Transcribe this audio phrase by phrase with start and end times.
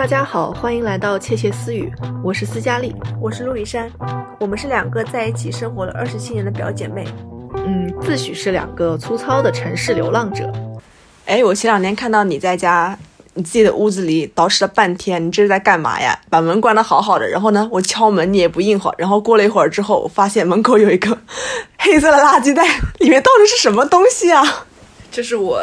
[0.00, 1.92] 大家好，欢迎来到窃窃私语，
[2.24, 3.92] 我是斯嘉丽，我是陆以山，
[4.40, 7.04] 我们是两个在一起生活了二十七年的表姐妹，
[7.54, 10.50] 嗯，自诩是两个粗糙的城市流浪者。
[11.26, 12.98] 哎，我前两天看到你在家，
[13.34, 16.18] 你自己的屋子里捯饬了半天，你这是在干嘛呀？
[16.30, 21.18] 把门关的好好的，然后呢，我敲门你也不应和，然后过了一会儿之后，我发现门口有一个
[21.76, 22.64] 黑色的垃圾袋，
[23.00, 24.64] 里面到底是什么东西啊？
[25.12, 25.60] 这是我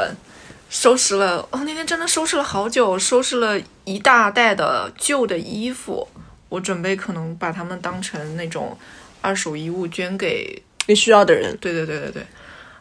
[0.70, 6.06] 收拾了，哦，那天真的收拾了好久，收拾了一大袋的旧的衣服，
[6.50, 8.78] 我准备可能把它们当成那种
[9.22, 11.56] 二手衣物捐给给需要的人。
[11.62, 12.28] 对对对对对，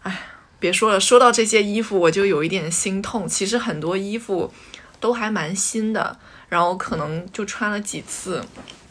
[0.03, 0.27] 哎，
[0.59, 3.29] 别说了，说到这些衣服，我就有一点心痛。
[3.29, 4.53] 其实很多衣服
[4.99, 8.45] 都还蛮新的，然后可能就穿了几次，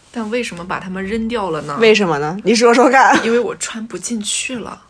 [0.09, 1.77] 但为什么把它们扔掉了呢？
[1.81, 2.37] 为什么呢？
[2.45, 3.19] 你说说看。
[3.25, 4.83] 因为我穿不进去了。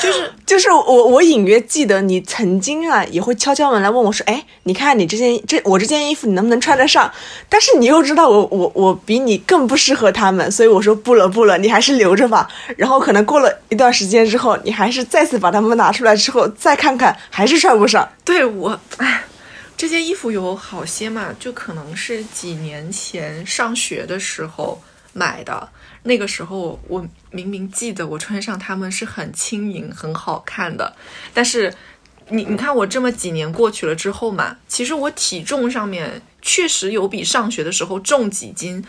[0.00, 7.10] 就是 就是我我隐约记得你曾经啊也会敲敲门来问我说，哎，你看你这件这我这件衣服你能不能穿得上？
[7.48, 12.48] 但是你又知道我我我比你更不适合他们，所以我说不了不了，你还是留着吧。
[12.76, 18.08] 然后可能过了一段时间之后，你还是再次把它们拿出来之后再看看，还是穿不上。
[18.24, 19.24] 对我，哎，
[19.76, 25.68] 这件衣服有好些嘛，就可能是几年前上学的时候买的。
[26.04, 30.94] 那个时候我明明记得我穿上它们是很轻盈、很好看的，
[31.32, 31.74] 但是
[32.28, 38.82] 你你看我这么几年过去了之后嘛，其实我体重上面确实有比上学的时候重几斤，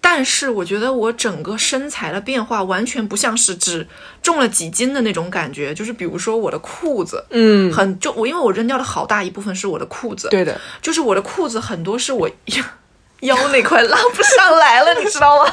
[0.00, 3.86] 但是我觉得我整个身材的变化完全不像是只
[4.22, 12.30] 重了几斤的那种感觉，就是比如说我的裤子，嗯，很就我因为我扔掉了好大一部分是我的裤子，对的，就是我的裤子很多是我
[13.20, 15.52] 腰那块拉不上来了，你知道吗？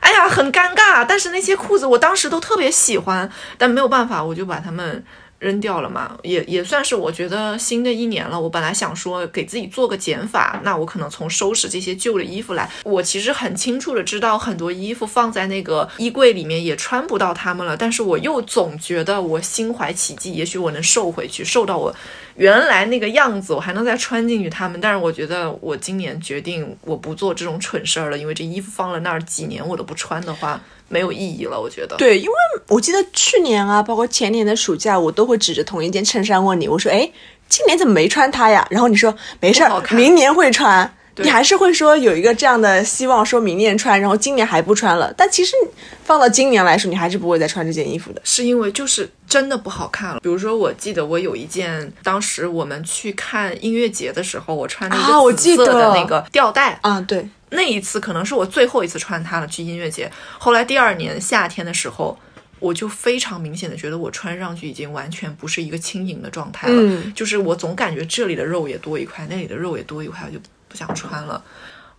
[0.00, 1.04] 哎呀，很尴尬。
[1.06, 5.04] 但是那些裤子我当时都特别喜欢，但没有办法，我就把它们
[5.38, 6.16] 扔掉了嘛。
[6.22, 8.40] 也也算是我觉得新的一年了。
[8.40, 12.70] 我本来想说给自己做个减法，那我可能从收拾这些旧的衣服来。
[12.84, 17.76] 我其实很清楚的知道，很多衣服放在那个衣柜里面也穿不到它们了。
[17.76, 21.94] 但是我又总觉得我心怀奇迹，也许我能瘦回去，瘦到我。
[22.36, 31.60] 原来那个样子，我还能再穿进去它们，但是我觉得我今年决定我不做这种蠢事儿了，因为这衣服放了那儿几年我都不穿的话，没有意义了。
[31.60, 32.34] 我觉得对，因为
[32.68, 37.10] 我记得去年啊，包括前年的暑假，我都会指着同一件衬衫问你，我说：“哎，
[37.48, 45.12] 今年怎么没穿它呀？”然后你说：“没事儿，明年会穿。”你还是会说有一个这样的希望，说明年穿，然后今年还不穿了。
[45.16, 45.56] 但其实
[46.04, 50.20] 放到今年来说，你还是不会再穿这件衣服的，是因为就是真的不好看了。
[50.20, 59.46] 比如说，我记得我有一件，当时我们去看音乐节的时候，我穿那个紫色的那个吊带啊，对，那一次可能是我最后一次穿它了。
[59.46, 62.18] 去音乐节，后来第二年夏天的时候，
[62.58, 70.38] 我就非常明显的觉得我穿上去已经完全不是一个轻盈的状态了，就是我总感觉这里的肉也多一块，那里的肉也多一块，我就。
[70.70, 71.42] 不想穿了，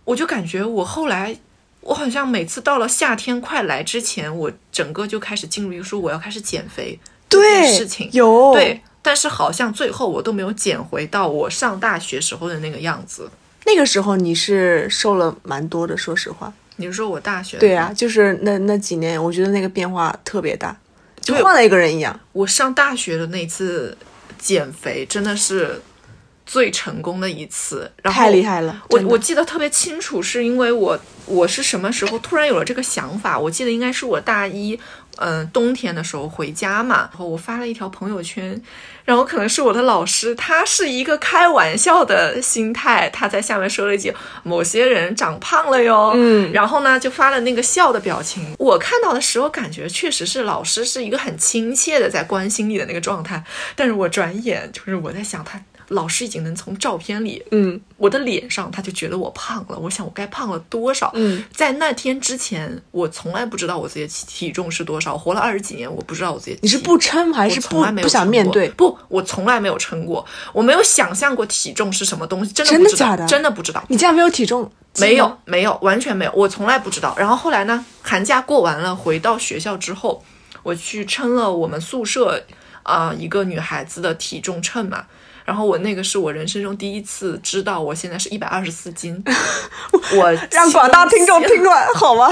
[0.04, 1.36] 我就感觉我后来，
[1.80, 6.96] 我好像每次到了夏天快来之前，我整个就开始进入一个说我要开始减肥
[7.28, 13.28] 对事情有对，但是好像最后我都没有减回到我上大学时候的那个样子。
[13.64, 16.52] 那个时候你是瘦了蛮多的，说实话。
[16.76, 17.58] 你是说我大学？
[17.58, 20.76] 对呀，就是那那几年，我觉得那个变化特别大，
[21.20, 22.18] 就换了一个人一样。
[22.32, 23.96] 我上大学的那次
[24.38, 25.80] 减肥真的是。
[26.50, 28.82] 最成功的一次，然后太厉害了！
[28.90, 33.38] 我我记得特别清楚，是因为我我是什么时候突然有了这个想法？
[33.38, 34.76] 我记得应该是我大一，
[35.18, 38.60] 嗯，冬天的时候回家嘛，然后我发了一条朋友圈，
[39.04, 44.12] 然后可能是我的老师，他是一个开玩笑的心态，他在下面说了一句
[44.42, 48.56] ：“某些人长胖了哟。”嗯，然后呢就发了那个笑的表情。
[48.58, 53.44] 我看到的时候感觉确实是老师是一个很亲切的在关心你的那个状态，
[53.76, 55.62] 但是我转眼就是我在想他。
[55.90, 59.78] 老师已经能从照片里，嗯，我的脸上，他就觉得我胖了。
[59.78, 61.10] 我想我该胖了多少？
[61.14, 65.18] 嗯，在那天之前，我从来不知道我自己的体重是多少。
[65.18, 66.58] 活了二十几年，我不知道我自己。
[66.62, 68.68] 你是不称还是不不想面对？
[68.70, 72.52] 不，我从来没有称过，我没有想象过体重是什么东西。
[72.52, 73.26] 真的真的假的？
[73.26, 73.84] 真的不知道。
[73.88, 74.70] 你竟然没有体重？
[74.98, 76.32] 没有，没有，完全没有。
[76.34, 77.14] 我从来不知道。
[77.18, 77.84] 然后后来呢？
[78.02, 80.24] 寒假过完了，回到学校之后，
[80.62, 82.44] 我去称了我们宿舍
[82.82, 85.06] 啊一个女孩子的体重秤嘛。
[85.50, 89.20] 然后我那个是我人生中第一次知道我现在是一百二十四斤，
[90.14, 92.28] 我让广大听众听完 好吗？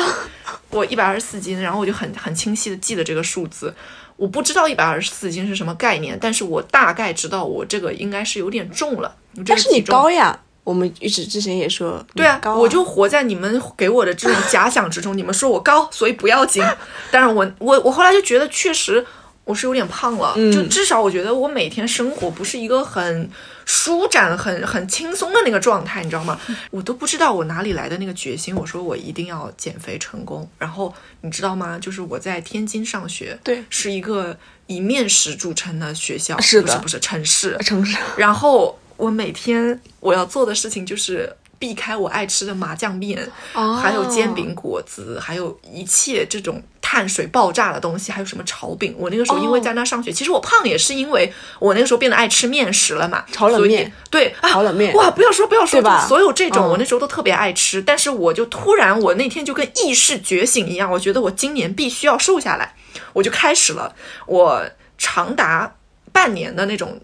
[0.70, 3.74] 我一百二十四斤，然后我就很很清晰的记得这个数字。
[4.14, 9.12] 我不知道一百二十四斤是什么概念，但是我大概知道我这个应该是有点重了。
[9.44, 15.18] 但是你高呀，我们一直之前也说对啊，我就活在你们给我的这种假想之中。
[15.18, 16.64] 你们说我高，所以不要紧。
[17.10, 19.04] 但是我我我后来就觉得确实。
[19.48, 23.30] 我是有点胖了，嗯就至少我觉得我每天生活不是一个很
[23.64, 26.38] 舒展、很很轻松的那个状态，你知道吗？
[26.70, 30.46] 我都不知道我哪里来的那个决心，我说我一定要减肥成功。
[30.58, 30.92] 然后
[31.22, 31.78] 你知道吗？
[31.78, 34.36] 就是我在天津上学，对是一个
[34.66, 48.94] 以面食著称的学校，是的不是不是城市，城市然后我每天我要做的事情就是避开我爱吃的麻酱面，哦还有煎饼果子，还有一切这种碳水爆炸的东西，还有什么炒饼。
[48.96, 62.74] 我那个时候因为在那上学，其实我胖也是因为我那个时候变得爱吃面食了嘛，炒冷面对啊，炒冷面哇，不要说不要说，对吧就所有这种嗯我那时候都特别爱吃，但是我就突然我那天就跟意识觉醒一样，我觉得我今年必须要瘦下来，
[63.12, 63.94] 我就开始了
[64.26, 64.64] 我
[64.96, 65.74] 长达
[66.10, 66.98] 半年的那种。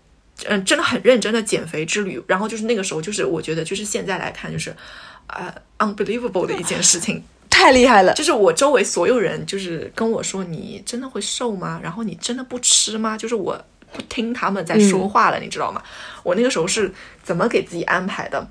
[0.46, 4.74] 嗯，真的很认真的减肥之旅，然后就是那个时候，就是我觉得，就是现在来看，就是，
[5.28, 7.22] 呃，unbelievable 的一件事情，
[7.54, 11.80] 太厉害了，就是我周围所有人就是跟我说：“你真的会瘦吗？
[11.82, 13.56] 然后你真的不吃吗？”就是我
[13.92, 15.80] 不听他们在说话了，你知道吗？
[16.24, 16.92] 我那个时候是
[17.22, 18.46] 怎么给自己安排的？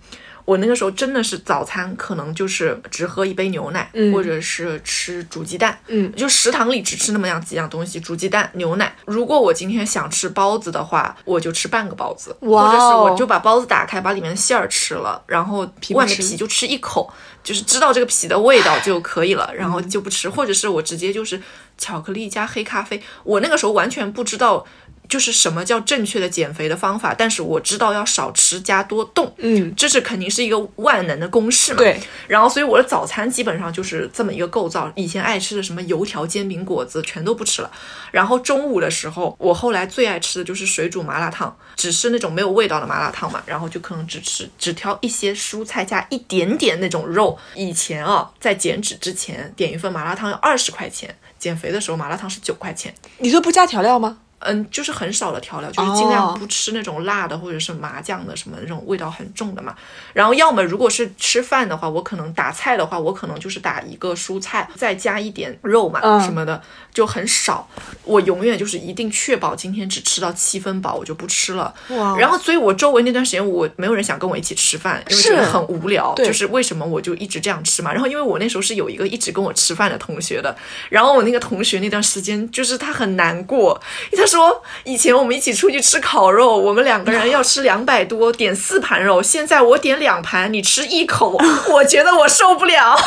[0.46, 8.96] 我那个时候真的是早餐可能就是只喝一杯牛奶，或者是吃煮鸡蛋，嗯，就食堂里只吃那么样几样东西，煮鸡蛋、牛奶。
[9.06, 15.60] 如果我今天想吃包子的话，我就吃半个包子，哦或者是我就把包子打开，把里面的馅儿吃了，然后
[15.92, 17.12] 外面皮就吃一口，
[17.44, 21.42] 就是知道这个皮的味道就可以了，然后就不吃，或者是我直接就是
[21.78, 23.02] 巧克力加黑咖啡。
[23.24, 24.66] 我那个时候完全不知道。
[25.10, 31.78] 就是什么叫正确的减肥的方法，但是我知道要少吃加多动，嗯，这是肯定是一个万能的公式嘛。
[31.78, 34.92] 对，然后所以我的早餐基本上就是这么一个构造。
[34.96, 37.72] 以前爱吃的什么油条、煎饼、果子全都不吃了。
[38.12, 43.44] 然后中午的时候，我后来最爱吃的就是水煮麻辣烫，只是那种没有味道的麻辣烫嘛。
[43.46, 47.38] 然后就可能只吃只挑一些蔬菜加一点点那种肉。
[47.56, 52.94] 以前啊，在减脂之前点一份麻辣烫要二十块钱，减肥的时候麻辣烫是九块钱。
[53.20, 54.20] 你都不加调料吗？
[54.46, 59.76] 嗯，就是很少的调料，就是尽量不吃那种辣的或者是麻酱的什么那种味道很重的嘛。
[60.14, 66.62] 然后要么如果是吃饭的话，我可能打菜的话，我可能就是打一个蔬菜，再加一点肉嘛、嗯什么的，
[66.94, 67.68] 就很少。
[68.04, 71.74] 我永远就是一定确保今天只吃到七分饱，我就不吃了。
[71.90, 76.14] 哇然后所以我周围那段时间我没有人想跟我一起吃饭，因为觉得是很无聊。
[76.16, 77.92] 对就是为什么我就一直这样吃嘛。
[77.92, 80.56] 然后因为我那时候是有一个一直跟我吃饭的同学的，
[80.90, 83.80] 然后我那个同学那段时间就是他很难过，
[84.16, 91.40] 他说以前我们一起出去吃烤肉，我们两个人要吃两百多，点四盘肉，现在我点两盘，你吃一口，
[91.70, 92.98] 我觉得我受不了，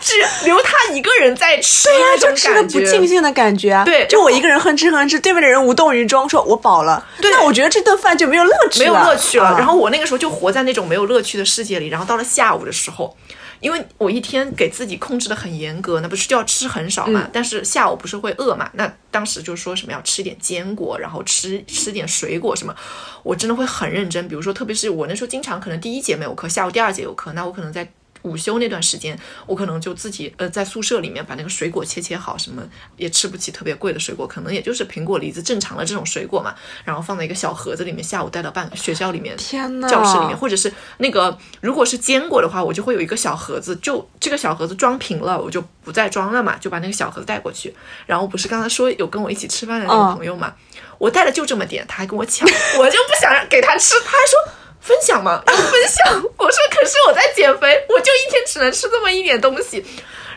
[0.00, 0.14] 只
[0.44, 2.62] 留他一个人在吃对呀、那种就吃的。
[2.62, 3.84] 不尽兴的感觉啊。
[3.84, 7.04] 对就我一个人哼哧哼哧，对面的人无动于衷，说我饱了。
[7.20, 9.46] 对那我觉得这顿饭就没有乐趣没有乐趣了。
[9.46, 11.88] 啊然后我那个时候就活在那种没有乐趣的世界里。
[11.88, 13.16] 然后到了下午的时候，
[13.62, 17.26] 因为我一天给自己控制的很严格，那不是就要吃很少嘛？
[17.32, 18.68] 但是下午不是会饿嘛？
[18.74, 22.74] 那当时就说什么要吃点坚果，然后吃吃点水果什么，
[23.22, 24.28] 我真的会很认真。
[24.28, 27.90] 比如说，特别是我那时候经常可能第一节没有课，下午第二节有课，那我可能在。
[28.22, 32.62] 午休那段时间，我可能就自己呃在宿舍里面把那个水果切切好，什么
[32.96, 36.54] 也吃不起特别贵的水果，可能也就是苹果、梨子正常的这种水果嘛，
[36.84, 47.74] 然后放在一个小盒子里面，下午带到办学校里面，天呐教室里面，或者是那个如果是坚果的话，我就会有一个小盒子，就这个小盒子装平了，我就不再装了嘛，就把那个小盒子带过去。
[48.06, 50.54] 然后不是刚才说有跟我一起吃饭的那个嗯朋友嘛，
[50.98, 52.48] 我带的就这么点，他还跟我抢，
[52.78, 54.52] 我就不想让给他吃，他还说。
[54.82, 56.22] 分享嘛，要 分享。
[56.36, 59.82] 我说，可是我在减肥，我就一天只能吃这么一点东西。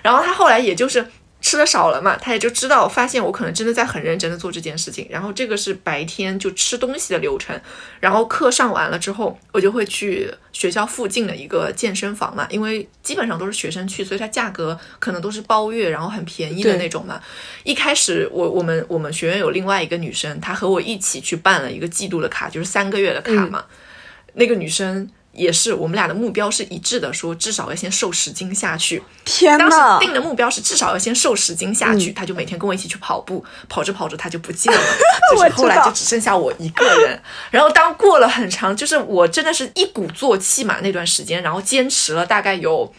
[0.02, 1.06] 然后他后来也就是
[1.42, 5.08] 吃的少了嘛，他也就知道，发现我可能真的在很认真的做这件事情。
[5.10, 7.60] 然后这个是白天就吃东西的流程，
[8.00, 17.20] 然后课上完了之后，我就会去学校附近的一个健身房嘛，因为基本上都是学生去，所以它价格可能都是包月，然后很便宜的那种嘛。
[17.64, 23.66] 一开始我我们我们学院有另外一个女生，她和我一起去办了一个季度的卡，就是三个月的卡嘛。
[24.36, 29.00] 那个女生也是，我们俩的目标是一致的，说至少要先瘦十斤下去。
[29.00, 30.06] 当天呐时！
[30.06, 34.80] 定的目标是至少要先瘦十斤下去，她就每天跟我一起去跑步，跑着跑着她就不见了，
[35.36, 37.22] 就是后来就只剩下我一个人。
[37.52, 42.94] 然后当过了很长，就是我真的是一鼓作气嘛那段时间，然后坚持了大概有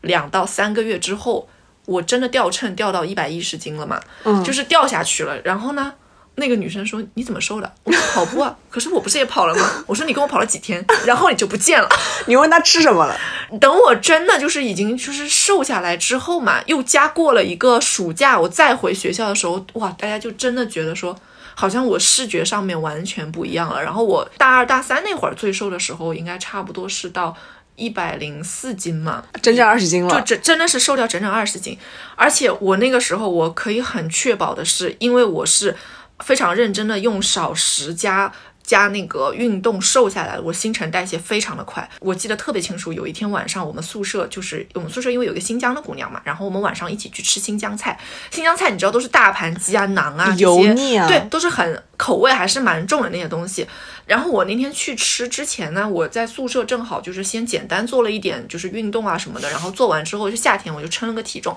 [0.00, 1.48] 两到三个月之后，
[1.84, 5.40] 我真的掉秤掉到一百一十斤了嘛，嗯就是掉下去了。
[5.44, 5.94] 然后呢？
[6.36, 9.84] 那个女生说：“你怎么瘦的？”我说：“跑步啊。” 可是我不是也跑了吗？
[9.86, 11.88] 我说：“你跟我跑了几天？” 然后你就不见了。
[12.26, 13.18] 你问他吃什么了？
[13.60, 21.18] 等我真的就是已经就是瘦下来之后嘛，又加过了一个暑假，我再回学校的时候，哇，大家就真的觉得说，
[21.54, 23.82] 好像我视觉上面完全不一样了。
[23.82, 27.34] 然后我大二大三那会儿最瘦的时候，应该差不多是到
[27.76, 31.78] 一百零四斤嘛，整整二十斤了，就真真的是瘦掉整整二十斤，
[32.14, 35.76] 而且我那个时候我可以很确保的是，因为我是
[36.20, 38.32] 非常认真的用少食加。
[38.66, 41.88] 加那个运动瘦下来，我新陈代谢非常的快。
[42.00, 47.96] 我记得特别清楚，有一天晚上我们宿舍就是我们宿舍因为有个新疆的姑娘嘛，然后我们晚上一起去吃新疆菜。
[48.32, 53.64] 新疆菜你知道都是大盘鸡啊、馕啊，油腻啊，对，都是很口味还是蛮重的那些东西。
[54.04, 61.56] 然后我那天去吃之前呢，我在宿舍正好就是先简单做了一点就是运动啊什么的，然后做完之后是夏天，我就称了个体重。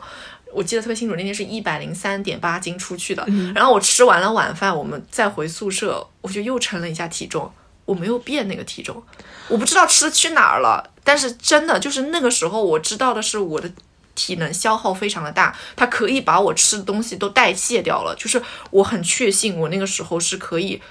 [0.52, 3.26] 我记得特别清楚，那天是一百零三点八斤出去的。
[3.54, 7.52] 然后我吃完了晚饭，我们再回宿舍，我就又称了一下体重，
[7.86, 9.04] 我没有变那个体重，
[9.48, 10.92] 我不知道吃的去哪儿了。
[11.04, 13.72] 但是真的就是那个时候，我知道的是我的
[14.16, 18.16] 体能消耗非常的大，它可以把我吃的东西都代谢掉了。
[18.18, 18.42] 就是
[18.72, 20.82] 我很确信，我那个时候是可以。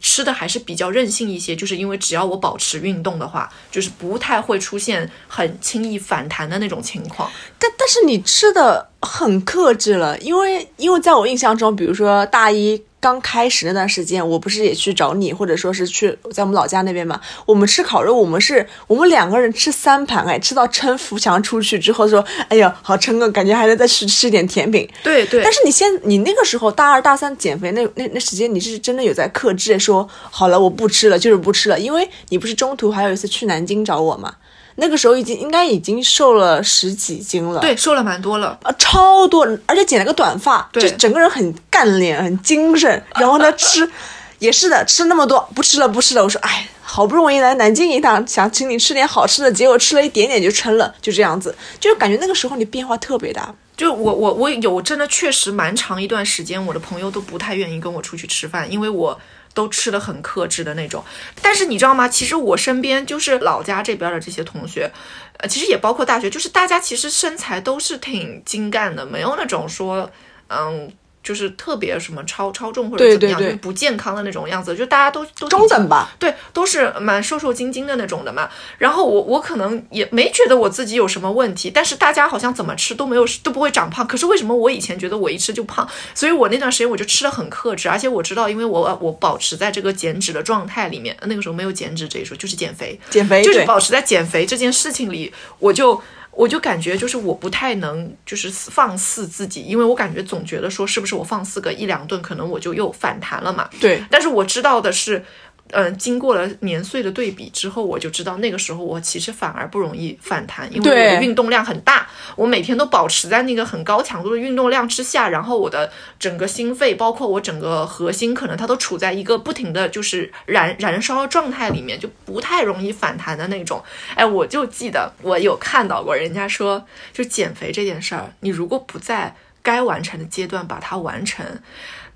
[0.00, 7.30] 吃的还是比较任性一些，就是因为只要我保持运动的话，就是不太会出现很轻易反弹的那种情况。
[7.58, 12.82] 但但是你吃的很克制了，因为因为在我印象中，比如说大一。
[13.00, 17.20] 刚开始那段时间，我不是也去找你，或者说是去在我们老家那边嘛？
[17.46, 24.90] 我们吃烤肉，我们是我们两个人吃三盘，哎，吃到撑扶墙出去之后说，哎呀，好撑啊，感觉还能再吃吃点甜品。
[25.04, 25.44] 对对。
[25.44, 34.34] 但是你现你那个时候大二大三减肥那那那时间，你是真的有在克制，说好了我不吃了，就是不吃了，因为你不是中途还有一次去南京找我嘛？
[34.80, 43.02] 那个时候已经应该已经瘦了十几斤了，对，瘦了蛮多了啊，超多，而且剪了个短发，就整个人很干练，很精神。
[43.16, 43.90] 然后呢，吃
[44.38, 46.22] 也是的，吃那么多，不吃了，不吃了。
[46.22, 53.52] 我说，哎，好不容易来南京一趟，想请你吃点好吃的，结果吃了一点点就撑了，就这样子，就感觉那个时候你变化特别大。
[53.76, 59.20] 就我我我有真的确实蛮长一段时间，我的朋友都不太愿意跟我出去吃饭，因为我。
[59.54, 61.04] 都吃的很克制的那种，
[61.42, 62.08] 但是你知道吗？
[62.08, 64.90] 其实我身边就是老家这边的这些同学，
[65.38, 70.10] 呃，其实也包括大学，就是大家其实身材都是挺精干的，没有那种说，
[70.48, 70.92] 嗯。
[71.28, 78.48] 就是特别什么超超重或者怎么样，就是不健康的那种样子，就大家都都中等吧，对，都是蛮瘦瘦精精的那种的嘛。
[78.78, 84.06] 然后我我可能也没觉得我自己有什么问题，但是大家好像怎么吃都没有都不会长胖。
[84.06, 85.86] 可是为什么我以前觉得我一吃就胖？
[86.14, 96.00] 所以我那段时间我就吃的很克制，而且我知道，因为我我保持在这个减脂的状态里面，那个时候没有减脂这一说，就是减肥，减肥就是保持在减肥这件事情里，我就。
[96.38, 103.68] 我就感觉就是我不太能就是放肆自己，因为我感觉总觉得说是不是我放肆个一两顿，可能我就又反弹了嘛。
[103.80, 105.24] 对，但是我知道的是。
[105.72, 112.06] 嗯，经过了年岁的对比之后，我就知道那个时候我其实反而不容易反弹，因为我的运动量很大，
[112.36, 123.82] 我每天都保持在那个很高强度的运动量之下，然后我的整个心肺，包括我整个核心，可能它都处在一个不停的就是燃燃烧状态里面，就不太容易反弹的那种。
[124.14, 131.44] 哎，我就记得我有看到过人家说，就减肥这件事儿，你如果不在该完成的阶段把它完成，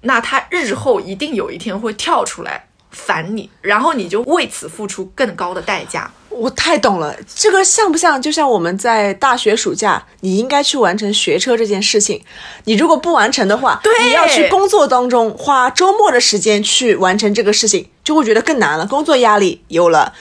[0.00, 2.68] 那它日后一定有一天会跳出来。
[2.92, 6.10] 烦你，然后你就为此付出更高的代价。
[6.28, 8.20] 我太懂了，这个像不像？
[8.20, 12.22] 就像我们在大学暑假，你应该去完成学车这件事情。
[12.64, 18.86] 你如果不完成的话，对，你要去工作当中花周末的时间去完成这个事情，就会觉得更难了。
[18.86, 20.14] 工作压力有了。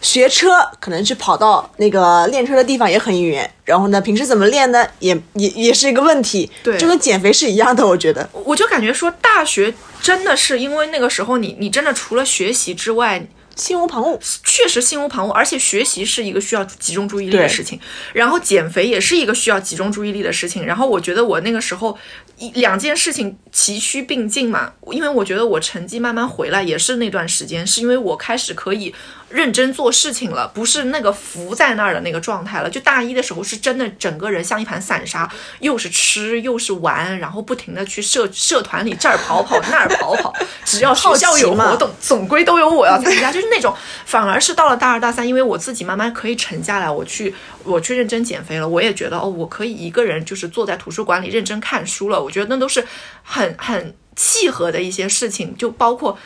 [0.00, 4.86] 学车可能去跑到那个练车的地方也很远，然后呢，平时怎么练呢？
[5.00, 6.48] 也也也是一个问题。
[6.62, 8.28] 对，就跟减肥是一样的，我觉得。
[8.32, 13.26] 我就感觉说，大学真的是因为那个时候，你你真的除了学习之外。
[13.58, 17.80] 心无旁骛，确实心无旁骛，而且学习是一个需要集中注意力的事情，
[18.12, 20.64] 然后减肥也是一个需要集中注意力的事情。
[20.64, 21.98] 然后我觉得我那个时候
[22.36, 28.94] 一两件事情齐驱并进嘛，因为我觉得我成绩慢慢回来也是那段时间，是因为我开始可以
[29.28, 32.70] 认真做事情了，不是那个浮在那儿的那个状态了。
[32.70, 40.32] 就大一的时候是真的整个人像一盘散沙，又是吃又是玩，然后不停的去社 社团里这儿跑跑那儿跑跑，
[40.64, 43.48] 只要学校有活动，总归都有我要参加，就是。
[43.50, 52.22] 那种反而是到了大二大三，因为我自己慢慢可以沉下来，我去我去认真减肥了，我也觉得哦，我可以一个人就是坐在图书馆里认真看书了。
[52.22, 52.86] 我觉得那都是
[53.22, 56.18] 很很契合的一些事情，就包括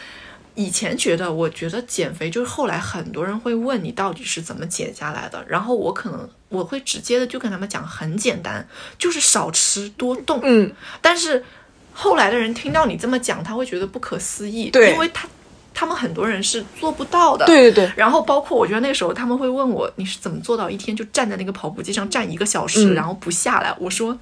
[0.55, 8.67] 以前觉得，我觉得减肥就是后来很多人会问你到底是怎么减下来的，然后我可能我会直接的就跟他们讲很简单，
[8.99, 10.41] 就是少吃多动。
[10.43, 11.45] 嗯，但是
[11.93, 15.29] 后来的人听到你这么讲，他会觉得不可思议，对，因为他。
[15.75, 17.47] 他们很多人是做不到的。
[17.47, 23.75] 对对对，然后包括我觉得那时候他们会问我，你是怎么做到一天就站在那个跑步机上站一个小时，嗯然后不下来？
[23.79, 24.17] 我说，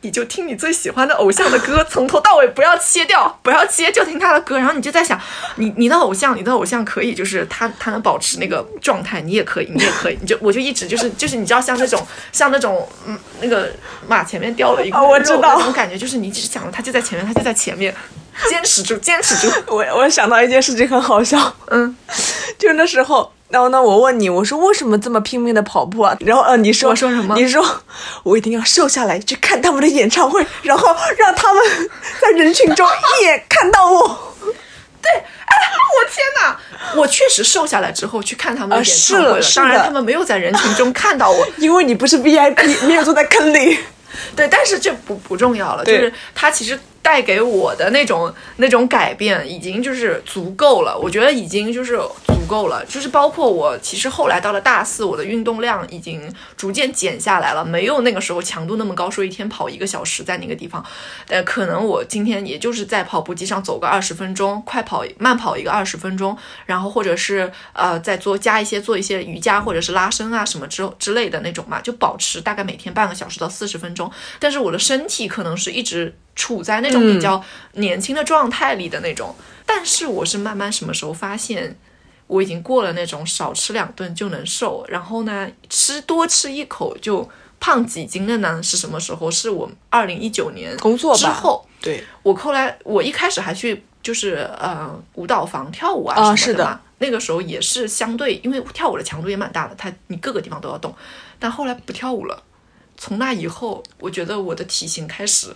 [0.00, 4.58] 你就听你最喜欢的偶像的歌，从头到尾不要切掉， 不要切，就听他的歌。
[4.58, 5.20] 然后你就在想，
[5.56, 10.18] 你你的偶像，你的偶像可以，就是他他能保持那个状态，你也可以，你也可以。
[10.20, 13.70] 你就我就一直就是就是你知道像那种像那种嗯那个
[14.08, 17.94] 马前面掉了一个啊我知道那种感觉，就是你一直想着他就在前面，他就在前面，
[18.48, 19.52] 坚持住， 坚持住。
[19.74, 21.96] 我我想到一件事情很好笑，嗯，
[22.58, 26.16] 就那时候，然后呢，我问你，我说为什么这么拼命的跑步啊？
[26.20, 27.64] 然后呃，你说我说什么你说
[28.22, 31.62] 我一定要瘦下来去看他们的演唱会，然后让他们
[32.20, 32.86] 在人群中
[33.20, 34.34] 一眼看到我。
[35.08, 36.58] 我天哪！
[36.94, 43.78] 我确实瘦下来之后去看他们的啊演唱会了，当然他们没有在人群中看到我，因为你不是 VIP，没有坐在坑里。
[44.34, 50.98] 对，但是这不不重要了，就是他其实带给我的那种那种改变，已经就是足够了。
[50.98, 51.96] 我觉得已经就是
[52.26, 60.84] 足够了，就是包括我其实后来到了大四，我的运动量已经逐渐减下来了，没有那个时候强度那么高，说一天跑一个小时在那个地方，
[61.28, 74.10] 呃，可能我今天也就是在跑步机上走个二十分钟，快跑慢跑一个二十分钟，然后或者是呃再做加一些做一些瑜伽或者是拉伸啊什么之之类的那种嘛，就保持大概每天半个小时到四十分钟。
[74.40, 79.34] 但是我的身体可能是一直处在那种比较年轻的状态里的那种，
[79.66, 81.76] 但是我是慢慢什么时候发现。
[82.28, 88.60] 我已经过了那种少吃两顿就能瘦，然后呢，吃多吃一口就胖几斤的呢？
[88.60, 89.30] 是什么时候？
[89.30, 100.92] 是我二零一九年工作之后，对，我后来我一开始还去就是呃舞蹈房跳舞啊啊什么是的嘛，那个时候也是相对，因为跳舞的强度也蛮大的，它你各个地方都要动。
[101.38, 102.42] 但后来不跳舞了，
[102.96, 105.54] 从那以后，我觉得我的体型开始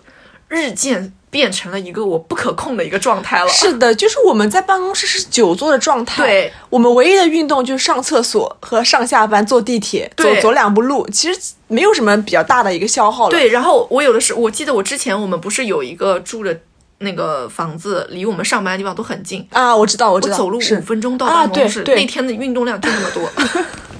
[0.50, 3.48] 日渐变成了一个我不可控的一个状态了。
[3.48, 6.22] 是的，就是我们在办公室是久坐的状态。
[6.22, 13.30] 对，我们唯一的运动就是上厕所和上下班坐地铁，走对走两步路，其实没有什么比较大的一个消耗了。
[13.30, 16.60] 对，然后我有的是，我记得我之前我们不是有一个住的
[16.98, 23.30] 那个房子，离我们上班的地方都很近，啊，我知道，我知道，我走路五分钟到啊办公室，那天的运动量就那么多。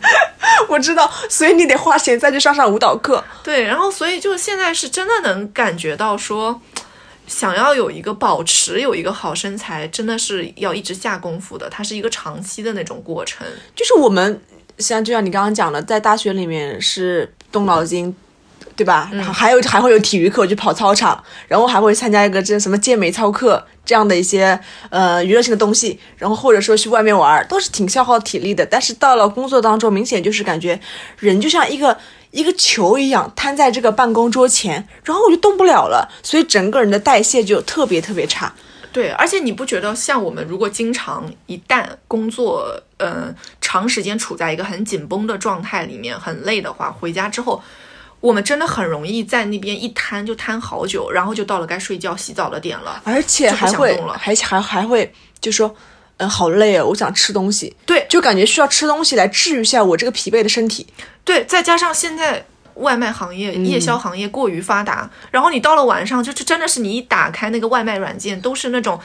[0.68, 3.22] 我知道，所以你得花钱再去上上舞蹈课。
[3.42, 6.60] 对，然后所以就现在是真的能感觉到说，
[7.26, 13.46] 想要有一个保持有一个好身材，真的是要一直下功夫的，它是一个长期的那种过程。
[13.74, 14.40] 就是我们
[14.78, 18.14] 像就像你刚刚讲的，在大学里面是动脑筋。
[18.78, 19.10] 对吧？
[19.12, 24.56] 然后还有还会有体育课去跑操场，然后还会参加一个这什么健美操课这样的一些
[24.88, 28.64] 呃娱乐性的东西，然后或者说去外面玩儿，都是挺消耗体力的。
[28.64, 30.78] 但是到了工作当中，明显就是感觉
[31.18, 31.98] 人就像一个
[32.30, 38.54] 一个球一样瘫在这个办公桌前，然后我就动不了了，所以整个人的代谢就特别特别差。
[38.92, 47.62] 对，而且你不觉得像我们如果经常一旦工作，呃，长时间处在一个很紧绷的状态里面，很累的话，回家之后，
[48.20, 53.00] 我们真的很容易在那边一瘫就瘫好久，然后就到了该睡觉洗澡的点了。
[53.04, 55.74] 而且不还会还还还会就说，
[56.16, 57.76] 嗯，好累哦，我想吃东西。
[57.86, 60.86] 对就感觉需要吃东西来治愈一下我这个疲惫的身体。
[61.22, 68.98] 对，再加上现在外卖行业、嗯夜宵行业过于发达，然后你到了晚上，就就真的是你一打开那个外卖软件，都是那种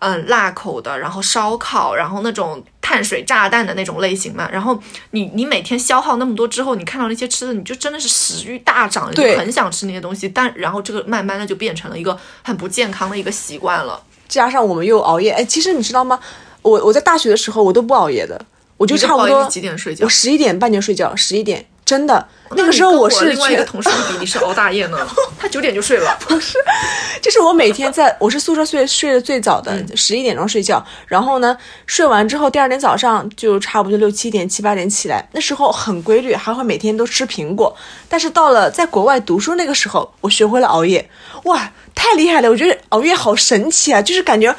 [0.00, 4.48] 嗯辣口的，然后烧烤，然后那种碳水炸弹的那种类型嘛。
[4.50, 10.26] 然后你你每天消耗那么多之后，你看到那些吃的，你就真的是食欲大涨，你就很想吃那些东西。
[10.26, 14.02] 但然后这个慢慢的就变成了一个很不健康的一个习惯了。
[14.26, 16.18] 加上我们又熬夜，哎，其实你知道吗？
[16.62, 18.40] 我我在大学的时候我都不熬夜的，
[18.78, 22.28] 我就差不多几点睡觉我十一点半就睡觉，十一点真的。
[22.50, 25.06] 那个时候我是另外一个，同事比，你是熬大夜呢，
[25.38, 26.16] 他九点就睡了。
[26.20, 26.58] 不是
[27.20, 37.74] 就是我每天在我是宿舍睡睡得最早的，嗯十一点钟睡觉，然后呢睡完之后第二天早上就差不多六七点七八点起来，那时候很规律，还会每天都吃苹果。
[38.08, 41.10] 但是到了在国外读书那个时候，我学会了熬夜，
[41.44, 42.50] 哇，太厉害了！
[42.50, 44.54] 我觉得熬夜好神奇啊，就是感觉。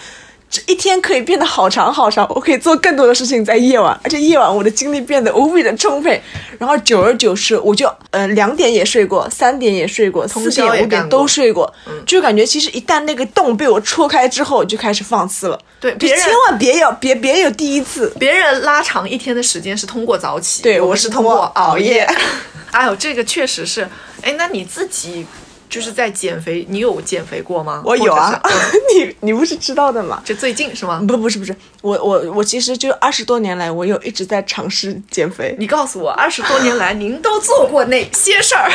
[0.59, 6.21] 这一天可以变得好长好长，我可以做更多的事情在夜晚，而且夜晚我的精力变得无比的充沛。
[6.57, 11.71] 然后久而久之，我就呃两点也睡过，三点也睡过，四点五点都睡过，
[12.05, 15.59] 就感觉其实一旦那个洞被我戳开之后，就开始放肆了。
[15.79, 18.13] 对别人千万别有别别有第一次。
[18.19, 22.05] 别人拉长一天的时间是通过早起，对我我是通过熬熬夜。
[22.71, 23.87] 哎呦，这个确实是。
[24.21, 25.25] 哎，那你自己
[25.69, 27.81] 就是在减肥，你有减肥过吗？
[27.85, 28.41] 我有啊
[28.95, 30.21] 你你不是知道的吗？
[30.25, 30.99] 就最近是吗？
[31.07, 38.71] 不不是不是，我我我其实就二十多年来，我有一直在尝试减肥，你告诉我，二十多年来您都做过哪些事儿？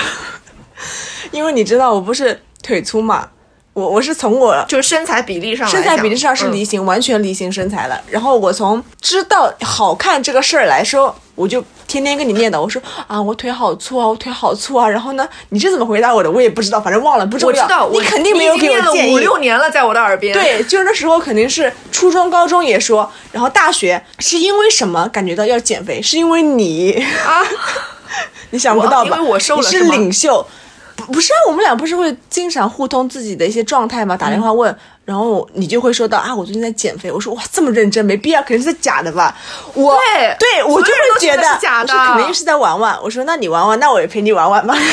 [1.32, 3.28] 因为你知道我不是腿粗嘛，
[3.72, 8.00] 我我是从我就是身材比例上身材比例上是梨形，完全梨形身材了。
[8.08, 14.88] 然后我从知道好看这个事儿来说，我就天天跟你念叨，我说啊，我腿好粗啊，我腿好粗啊。
[14.88, 16.30] 然后呢，你是怎么回答我的？
[16.30, 17.62] 我也不知道，反正忘了，不重要。
[17.62, 19.14] 我知道，你我肯定没有给你已经念了我建议。
[19.14, 26.00] 五六年了，在我的耳边。，对，就是那时候肯定是初中、高中也说，然后大学是因为什么感觉到要减肥？
[26.00, 26.92] 是因为你
[27.26, 27.42] 啊，
[28.50, 29.16] 你想不到吧？
[29.16, 30.48] 因为我瘦了你是领袖，不
[31.12, 31.36] 不是啊？
[31.48, 34.16] 我们俩不是会经常互通自己的一些状态吗？
[34.16, 37.10] 打电话嗯问，然后你就会说到啊，我最近在减肥。
[37.10, 39.36] 我说哇，这么认真，没必要，肯定是假的吧？
[39.74, 42.98] 我对对我就所有人都觉会觉得得是假的肯定是在玩玩。
[43.02, 44.74] 我说那你玩玩，那我也陪你玩玩吧。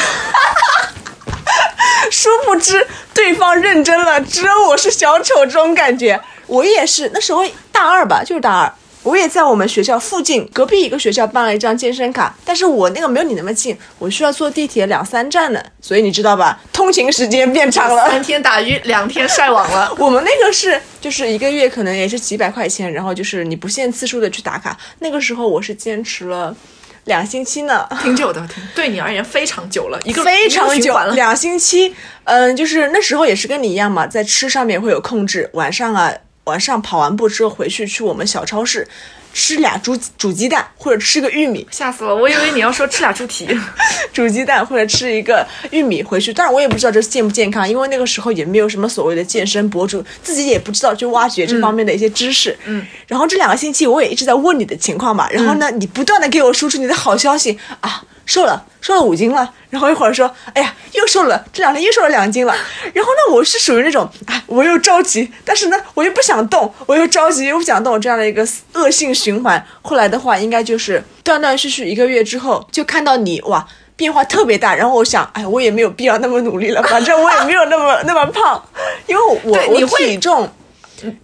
[2.09, 6.19] 殊不知对方认真了，只有我是小丑这种感觉。
[6.47, 18.07] 我也是那时候大二吧，就是大二，我也在我们学校附近隔壁一个学校办了一张健身卡，但是我那个没有你那么近，我需要坐地铁两三站呢，所以你知道吧，通勤时间变长了。
[18.07, 19.91] 三天打鱼两天晒网了。
[19.97, 24.77] 我们那个是就是一个月可能也是几百块钱，然后就是你不限次数的去打卡。
[24.99, 26.55] 那个时候我是坚持了
[27.05, 27.87] 两星期呢。
[28.03, 31.13] 挺久的，挺对你而言非常久了， 一个非常久了。
[31.15, 31.95] 两星期。
[32.25, 35.49] 嗯，就是那时候也是跟你一样嘛，在吃上面会有控制。
[35.53, 36.13] 晚上啊，
[36.45, 38.87] 晚上跑完步之后回去去我们小超市
[39.33, 42.13] 吃俩煮煮鸡蛋，或者吃个玉米，吓死了！
[42.13, 43.47] 我以为你要说吃俩猪蹄。
[44.11, 46.33] 煮鸡蛋或者吃一个玉米回去。
[46.33, 52.57] 但是我也不知道这健不健康，因为那个时候也没有什么所谓的健身博主，自己也不知道去挖掘这方面的一些知识。
[52.65, 58.03] 嗯，然后这两个星期我也一直在问你的情况嘛，然后呢，你不断的给我输出你的好消息啊。
[58.31, 62.55] 瘦了，瘦了五斤了，然后一会儿说，哎呀，又瘦了，这两天又瘦了两斤了。
[62.93, 69.61] 然后呢，我是属于那种，哎，我又着急，但是呢，我又不想动，我又着急又不想动，这样的一个恶性循环。
[69.81, 73.67] 后来的话，应该就是断断续续一个月之后，就看到你哇。
[73.97, 78.59] 变化特别大，然后我想，哎，我也没有必要那么努力了，反正我也没有那么那么胖，
[79.05, 80.49] 因为我我体重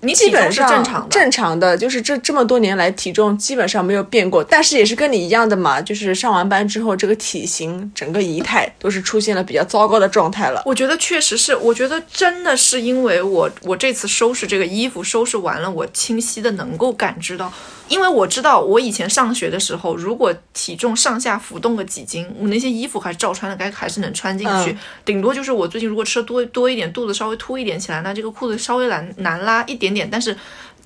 [0.01, 10.61] 你基本上正常的，正常的，就是这这么多年来体重基本上没有变过，但是也是跟你一样的嘛，就是上完班之后，这个体型整个仪态都是出现了比较糟糕的状态了。
[10.65, 17.51] 我觉得确实是，我觉得真的是因为我我这次收拾这个衣服收拾完了，我清晰的能够感知到，
[17.87, 30.35] 因为我知道我以前上学的时候，如果体重上下浮动个几斤，我那些衣服还是照穿的，该还是能穿进去，嗯顶多就是我最近如果吃的多多一点，肚子稍微凸一点起来，那这个裤子稍微难 难拉一点点，但是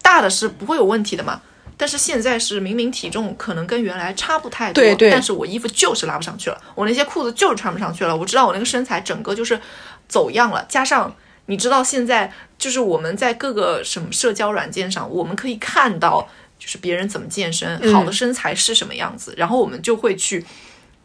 [0.01, 1.41] 大的是不会有问题的嘛。
[1.77, 8.15] 但是现在是明明体重可能跟原来差不太多，对对但是我衣服就是拉不上去了，我那些裤子就是穿不上去了。
[8.15, 9.59] 我知道我那个身材整个就是
[10.07, 11.15] 走样了，加上
[11.47, 20.45] 你知道现在就是我们在各个什么社交软件上，我们可以看到就是别人怎么健身，好的身材是什么样子，然后我们就会去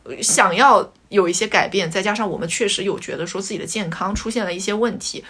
[0.02, 5.24] 呃想要有一些改变，再加上我们确实有觉得说自己的健康出现了一些问题。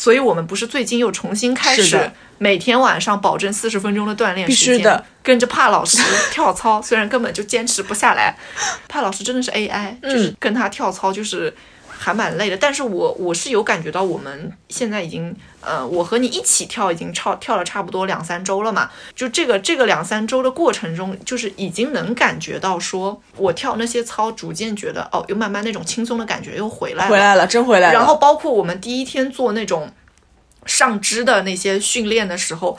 [0.00, 5.04] 所以我们不是最近又重新开始每天晚上保证四十分钟的锻炼时间，的。
[5.22, 5.98] 跟着帕老师
[6.32, 8.34] 跳操，虽然根本就坚持不下来。
[8.88, 11.54] 帕老师真的是 AI，就是跟他跳操就是
[12.02, 12.56] 还蛮累的。
[12.56, 18.90] 但是我我是有感觉到，我们现在已经呃，我和你一起跳已经超跳了差不多两三周了嘛。
[19.14, 27.10] 就这个这个两三周的过程中，就是已经能感觉到说，我跳那些操，逐渐觉得哦，又慢慢那种轻松的感觉又回来了。
[27.10, 27.92] 回来了，真回来了。
[27.92, 29.92] 然后包括我们第一天做那种
[30.64, 32.78] 上肢的那些训练的时候，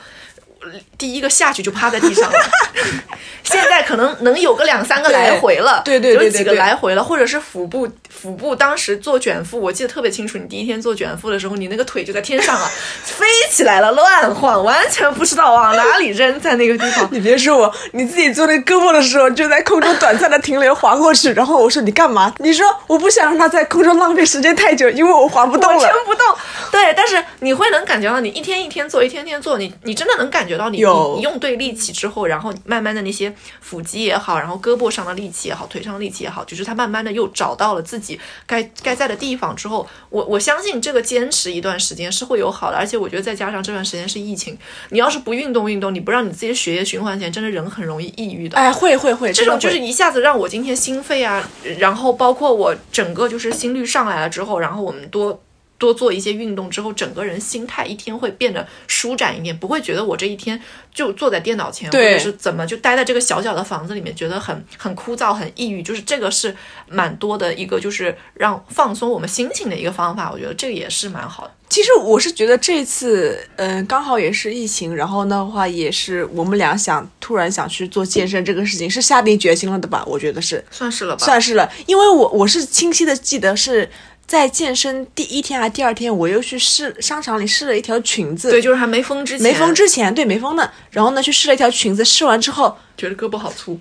[0.98, 2.38] 第一个下去就趴在地上了。
[3.42, 10.36] 现在可能能有个两三个来回了，对对对对有几个来回了，或者是腹部腹部当时做卷腹，我记得特别清楚。
[10.36, 12.70] 你第一天做卷腹的时候，你那个腿就在天上啊，
[13.02, 17.08] 飞起来了，乱晃，完全不知道往哪里扔，在那个地方。
[17.10, 22.32] 你别说我，你自己做那个胳膊的时候，就在空中短暂的停留滑过去，然后我说你干嘛？
[22.38, 26.04] 你说我不想让它在空中浪费时间太久，因为我滑不动了完全。
[26.04, 26.26] 不动，
[26.70, 38.01] 对，但是你会能感觉到，你一天一天做，一天天做，你你真的能感觉到你有你用对力气之后，然后慢慢的那些腹肌也好，然后胳膊上的力气也好，腿上的力气也好，就是它慢慢的又找到了自己
[38.46, 44.56] 该该在的地方之后，我我相信这个坚持一段时间是会有好的，而且我觉得再加上这段时间是疫情，
[44.90, 48.56] 你要是不运动运动，你不让你自己的血液循环起来，真的人很容易抑郁的。
[48.56, 55.42] 哎，会会会，这种就是一下子让我今天心肺啊，然后包括我整个就是心率上来了之后，然后我们多
[55.82, 60.62] 多做一些运动之后，整个人心态一天会变得舒展一点，不会觉得我这一天
[60.94, 65.82] 就坐在电脑前，或者是怎么就待在这个小小的房子里面，觉得很很枯燥、很抑郁。
[65.82, 66.54] 就是这个是
[66.86, 70.30] 蛮多的一个，就是让放松我们心情的一个方法。
[70.30, 71.50] 我觉得这个也是蛮好的。
[71.68, 80.04] 其实我是觉得这次，嗯、刚好也是疫情，然后的话也是我们俩想突然想去做健身这个事情，是下定决心了的吧？
[80.06, 83.88] 我觉得是，算是了吧，算是了，因为我我是清晰的记得是
[84.32, 90.70] 在健身第一天还第二天，我又去试商场里试了一条裙子，对，就是还没封之前，没封之前，对，没封呢。
[90.90, 93.78] 然后呢，去试了一条裙子，试完之后，觉得胳膊好粗，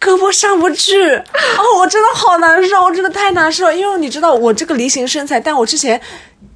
[0.00, 6.00] 胳膊上不去，哦，我真的好难受，我真的太难受，因为你知道我这个梨形身材，但我之前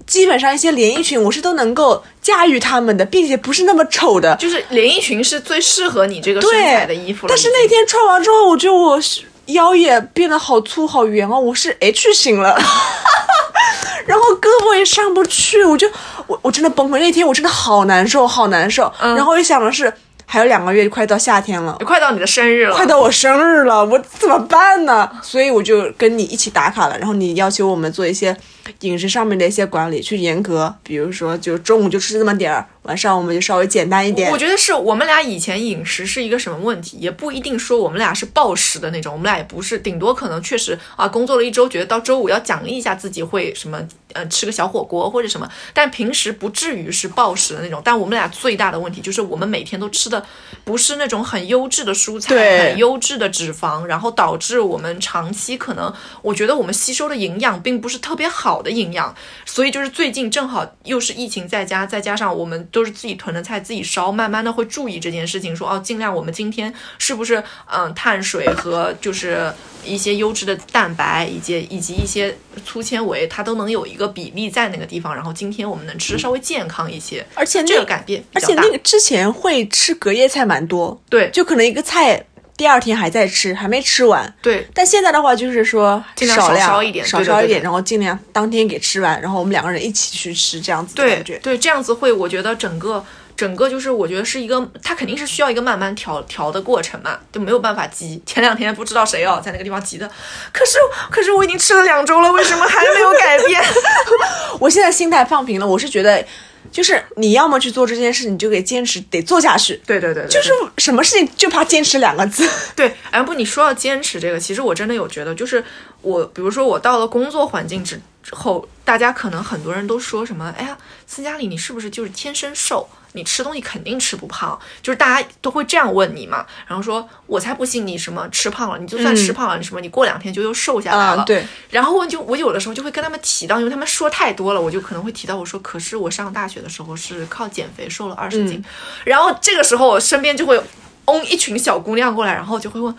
[0.06, 4.36] 基本上一些连衣裙我是都能够驾驭它们的，并且不是那么丑的。
[4.36, 7.28] 就是连衣裙是最适合你这个身材的衣服了。
[7.28, 8.96] 但是那天穿完之后，我觉得我
[9.46, 12.56] 腰也变得好粗好圆哦，我是 H 型了。
[14.06, 15.88] 然后胳膊也上不去，我就
[16.26, 16.98] 我我真的崩溃。
[16.98, 18.92] 那天我真的好难受，好难受。
[19.00, 19.92] 嗯然后我想的是，
[20.34, 25.08] 还有两个月就快到夏天了，快到你的生日了，快到我生日了，我怎么办呢？
[25.22, 26.98] 所以我就跟你一起打卡了。
[26.98, 28.36] 然后你要求我们做一些
[28.80, 34.36] 饮食上面的一些管理，去严格，比如说就中午就吃这么点儿，晚上我们就稍微简单一点我。
[34.36, 43.80] 觉得是我们俩以前饮食是一个什么问题，也不一定说我们俩是暴食的那种，我们俩也不是，顶多可能确实啊，工作了一周，觉得到周五要奖励一下自己，会什么
[44.14, 47.82] 呃吃个小火锅或者什么，但平时不至于是暴食的那种。
[47.84, 50.24] 但我们俩最大的问题就是我们每天都吃的
[50.64, 69.52] 不是那种很优质的蔬菜，很优质的脂肪，然后导致我们长期可能，我觉得我们吸收的营养并不是特别好的营养，所以就是最近正好又是疫情在家，再加上我们都是自己囤的菜自己烧，慢慢的会注意这件事情，说哦，尽量我们今天是不是嗯碳水和就是
[69.84, 81.30] 一些优质的蛋白，以及以及一些粗纤维，它都能有一个比例在那个地方，然后今天我们能吃的稍微健康一些，而且那这个改变而且那个之前会吃隔夜菜蛮多，对。
[81.30, 82.24] 就可能一个菜
[82.56, 84.32] 第二天还在吃，还没吃完。
[84.40, 84.66] 对。
[84.72, 91.38] 但现在的话，就是说尽量少少量烧一点少烧一点，对然后尽量当天给吃完，然后我们两个人一起去吃，这样子的感觉。
[91.38, 93.04] 对，这样子会，我觉得整个
[93.36, 98.22] 整个就是，我觉得是一个，它肯定是需要一个慢慢调调的过程嘛，就没有办法急。
[98.24, 100.08] 前两天不知道谁哦，在那个地方急的，
[100.52, 100.78] 可是
[101.10, 103.60] 可是我已经吃了两周了，为什么还没有改变？
[104.60, 106.24] 我现在心态放平了，我是觉得，
[106.70, 109.80] 就是你要么去做这件事，你就得坚持，得做下去。
[109.84, 112.48] 对对对对，就是什么事情就怕坚持两个字。
[112.76, 115.62] 对，哎不，你说要坚持这个，其实我真的有觉得，就是
[116.02, 118.00] 我，比如说我到了工作环境之之
[118.32, 122.88] 后，大家可能很多人都说什么，哎呀，斯嘉丽，你是不是就是天生瘦？
[123.16, 126.44] 你吃东西肯定吃不胖，就是大家都会这样问你嘛。
[126.66, 131.22] 然后说，我才不信你什么吃胖了，你就算吃胖了，你什么你过两天就又瘦下来了。
[131.22, 138.60] 啊，对，然后我就我有的时候就会跟他们提到，因为他们说太多了，我就可能会提到我说，可是我上大学的时候是靠减肥瘦了二十斤，
[139.04, 140.60] 然后这个时候我身边就会
[141.04, 142.92] 嗡一群小姑娘过来，然后就会问。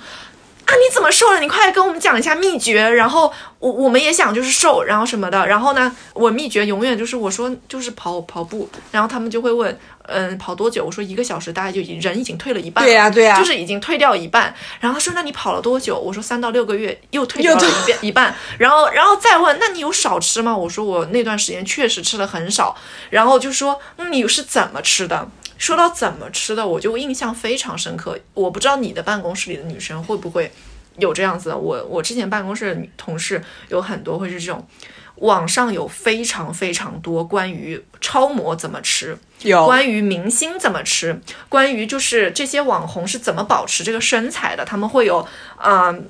[0.65, 1.39] 啊，你怎么瘦了？
[1.39, 2.89] 你快跟我们讲一下秘诀。
[2.89, 5.45] 然后我我们也想就是瘦，然后什么的。
[5.45, 10.83] 然后呢，我秘诀永远就是我说就是跑跑步，然后他们就会问，嗯，跑多久？
[10.83, 12.87] 我说一个小时，大概就已人已经退了一半了。
[12.87, 14.53] 对呀对呀就是已经退掉一半。
[14.79, 15.99] 然后他说那你跑了多久？
[15.99, 18.35] 我说三到六个月，又退掉了一半一半。
[18.57, 20.57] 然后然后再问，那你有少吃吗？
[20.57, 22.75] 我说我那段时间确实吃的很少。
[23.11, 25.27] 然后就说，那你是怎么吃的？
[25.57, 28.19] 说到怎么吃的，我就印象非常深刻。
[28.33, 30.51] 我不知道你的办公室里的女生会不会
[30.97, 31.57] 有这样子的。
[31.57, 34.67] 我我之前办公室的女同事有很多会是这种，
[35.15, 45.27] 网上有非常非常多关于超模怎么吃，有关于明星怎么吃，关于就是这些网红是怎么保持这个身材的，他们会有
[45.63, 46.09] 嗯。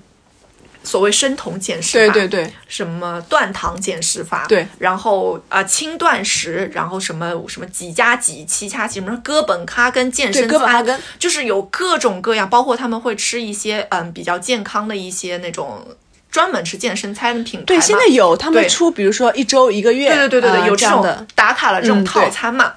[0.86, 15.86] 所谓生酮减食法，对对对，什么断糖减食法，对，然后啊、呃轻断食，然后什么什么几加几七加几，什么哥本哈根健身餐，哥本哈根，就是有各种各样，包括他们会吃一些嗯比较健康的一些那种
[16.30, 22.74] 专门吃健身餐的品牌对，现在有他们出，比如说一周一个月，对对对对对，呃有这样的，打卡了这种嗯套餐嘛，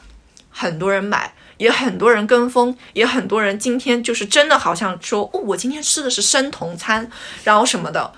[0.51, 7.11] 很多人买，也很多人跟风，也很多人今天就是真的好像说，哦，我今天吃的是生酮餐，
[7.44, 8.12] 然后什么的，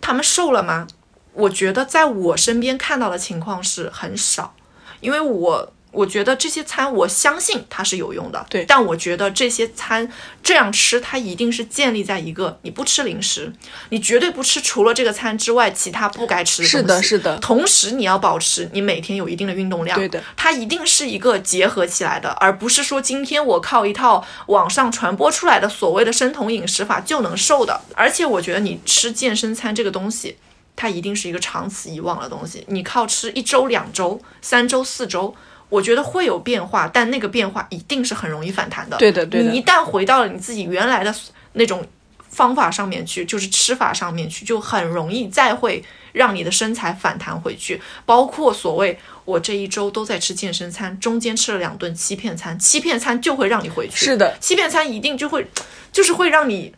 [0.00, 0.86] 他们瘦了吗？
[1.32, 4.54] 我觉得在我身边看到的情况是很少，
[5.00, 5.72] 因为我。
[5.92, 10.10] 我觉得这些餐，我相信它是有用的，对但我觉得这些餐
[10.42, 13.52] 这样吃，它一定是建立在一个你不吃零食，
[13.88, 16.76] 你绝对不吃除了这个餐之外其他不该吃的东西。
[16.78, 27.80] 是的，是的，同时你要保持你每天有一定的运动量，对的，它一定是一个结合起来的，而不是说今天我靠一套网上传播出来的所谓的生酮饮食法就能瘦的。
[27.94, 30.36] 而且我觉得你吃健身餐这个东西，
[30.76, 35.34] 它一定是一个长此以往的东西，你靠吃一周、两周、三周、四周。
[35.70, 38.98] 我觉得会有变化，但那个变化一定是很容易反弹的。
[38.98, 41.14] 对的对的你一旦回到了你自己原来的
[41.54, 41.86] 那种
[42.28, 47.80] 方法上面去，就是吃法上面去，就很容易再会让你的身材反弹回去。
[48.04, 53.96] 包括所谓我这一周都在吃健身餐，中间吃了两顿欺骗餐，欺骗餐就会让你回去。
[53.96, 55.46] 是的，欺骗餐一定就会，
[55.92, 56.72] 就是会让你，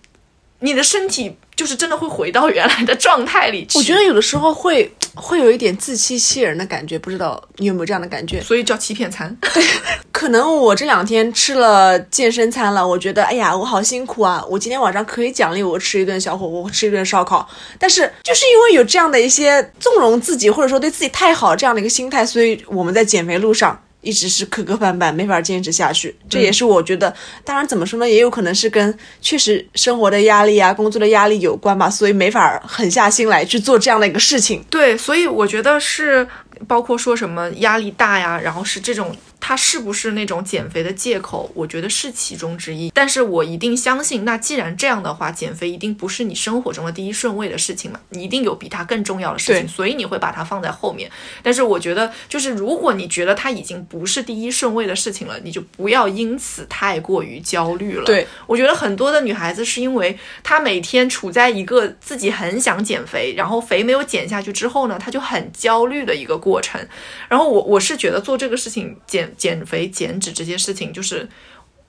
[0.63, 3.79] 你的身体就是真的会回到原来的状态里去。
[3.79, 8.41] 我觉得有的时候会会有一点自欺欺人的感觉，不知道你有没有这样的感觉？
[8.41, 9.37] 所以叫欺骗餐。
[10.13, 14.45] 可能我这两天吃了健身餐了，我觉得哎呀，我好辛苦啊！
[14.49, 17.49] 我今天晚上可以奖励我吃一顿小火锅，吃一顿烧烤。
[17.79, 23.83] 但是就是因为有这样的一些纵容自己，或者说对自己太好这样的一个心态，所以我们在减肥路上。
[24.03, 26.15] 一直是磕磕绊绊，没法坚持下去。
[26.29, 34.63] 这也是我觉得，当然怎么说呢，也有可能是跟确实生活的压力啊、工作的压力有关吧，所以没法狠下心来去做这样的一个事情。
[34.69, 36.27] 对，所以我觉得是
[36.69, 39.17] 包括说什么压力大呀，然后是这种。
[39.45, 41.51] 它是不是那种减肥的借口？
[41.53, 42.93] 我觉得是其中之一。
[42.95, 47.99] 但是我一定相信，那既然这样的话，减肥一定不是你生活中的第一顺位的事情嘛？
[48.11, 51.11] 你一定有比它更重要的事情，所以你会把它放在后面。
[51.43, 58.05] 但是我觉得，就是如果你觉得它已经不是第一顺位的事情了，你就不要因此太过于焦虑了。
[58.05, 66.81] 对，我觉得很多的女孩子是因为她每天处在一个自己很想减肥，然后肥没有减下去之后呢，她就很焦虑的一个过程。
[67.29, 69.32] 然后我我是觉得做这个事情减。
[69.37, 71.29] 减肥减脂这些事情，就是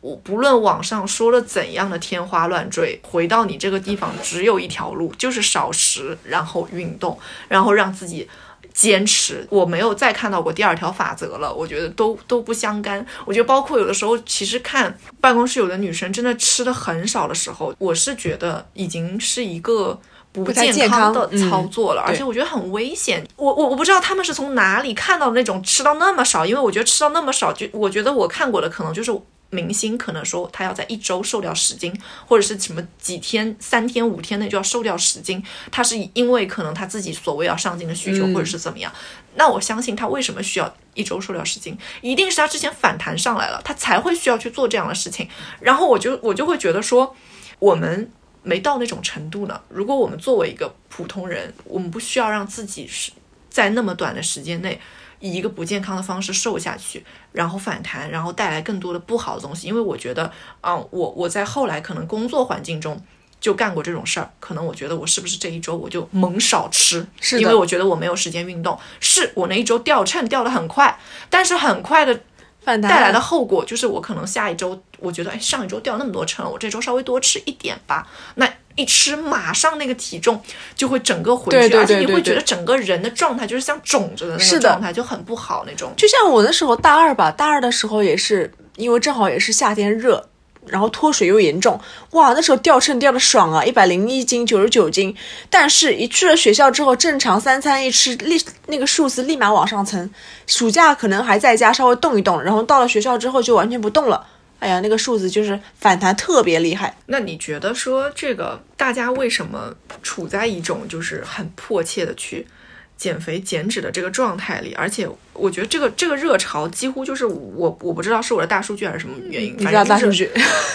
[0.02, 8.28] 我不论网上说了怎样的天花乱坠，回到你这个地方只有一条路，就是少食，然后运动，然后让自己
[8.74, 9.48] 坚持。
[9.50, 13.06] 我没有再看到过第二条法则了，我觉得都都不相干。
[13.26, 20.00] 我觉得包括有的时候，其实看办公室有的女生真的吃的很少的时候，我是觉得已经是一个。
[20.34, 23.24] 不健康的操作了，而且我觉得很危险。
[23.36, 29.16] 我我我不知道他们是从哪里看到的那种吃到那么少，因为我觉得吃到那么少，就我觉得我看过的可能就是
[29.52, 38.92] 明星，可能说他要在一周瘦掉十斤，或者是什么几天、三天、五天内就要瘦掉十斤，他是因为可能他自己所谓要上镜的需求，或者是怎么样。
[39.36, 45.30] 那我相信他为什么需要一周瘦掉十斤，一定是他之前反弹上来了，他才会需要去做这样的事情。
[45.60, 47.16] 然后我就我就会觉得说，
[47.60, 48.12] 我们。
[48.44, 49.60] 没到那种程度呢。
[49.70, 53.12] 如果我们作为一个普通人，我们不需要让自己是
[53.50, 54.80] 在那么短的时间内
[55.20, 59.68] 以一个不健康的方式瘦下去，然后反弹，然后带来更多的不好的东西。
[59.68, 63.02] 因为我觉得，嗯，我我在后来可能工作环境中
[63.40, 64.30] 就干过这种事儿。
[64.40, 68.78] 可能我觉得我是不是这一周我就猛少吃，是因为我觉得我没有时间运动。
[69.00, 72.20] 是我那一周掉秤掉的很快，但是很快的。
[72.66, 78.08] 带来的后果就是，我可能下一周，我觉得，哎，上一周掉那么多秤，我这周稍微多吃一点吧。
[78.36, 80.42] 那一吃，马上那个体重
[80.76, 85.94] 就会整个回去，而且你会觉得整个人的状态就是像肿着的那个状态，就很不好那种。
[85.96, 90.30] 就像我那时候大二吧，大二的时候也是，因为正好也是夏天热。
[90.68, 91.80] 然后脱水又严重，
[92.12, 95.16] 哇，那时候掉秤掉的爽啊，一百零一斤，九十九斤。
[95.50, 100.10] 但是，一去了学校之后，正常三餐一吃，立那个数字立马往上蹭。
[100.48, 104.26] 暑假可能还在家稍微动一动，然后到了学校之后就完全不动了。
[104.60, 106.96] 哎呀，那个数字就是反弹特别厉害。
[107.08, 112.48] 那你觉得说这个大家为什么处在一种就是很迫切的去？
[112.96, 120.30] 减肥减脂的这个状态里，而且我觉得这个这个热潮几乎就是我我不知道是我的大数据还是什么原因，反正大数据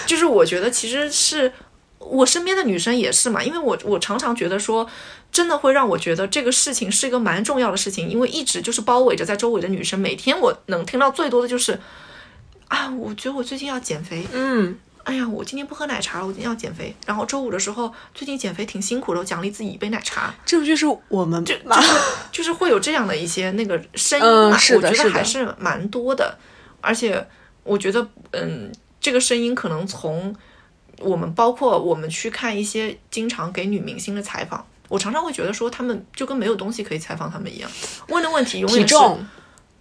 [0.07, 1.51] 就是我觉得其实是
[1.99, 4.89] 我身边的女生也是嘛，因为我我常常觉得说
[5.33, 11.79] 真的会让我觉得这个事情是一个蛮重要的事情，因为一直就是包围着在周围的女生，每天我能听到最多的就是
[12.69, 14.79] 啊，我觉得我最近要减肥，嗯。
[15.09, 16.95] 哎呀，我今天不喝奶茶了，我今天要减肥。
[17.07, 20.35] 然后周五的时候，最近减肥挺辛苦的，我奖励自己一杯奶茶。
[20.45, 21.89] 这不就是我们就就是
[22.31, 24.51] 就是会有这样的一些那个声音嘛？
[24.75, 26.37] 我觉得还是蛮多的。
[26.83, 27.27] 而且
[27.65, 30.37] 我觉得，嗯，这个声音可能从
[30.99, 37.71] 我们包括我们去看一些经常给女明星的采访，我常常会觉得说他们就跟没有东西可以采访他们一样，
[38.09, 38.95] 问的问题永远是。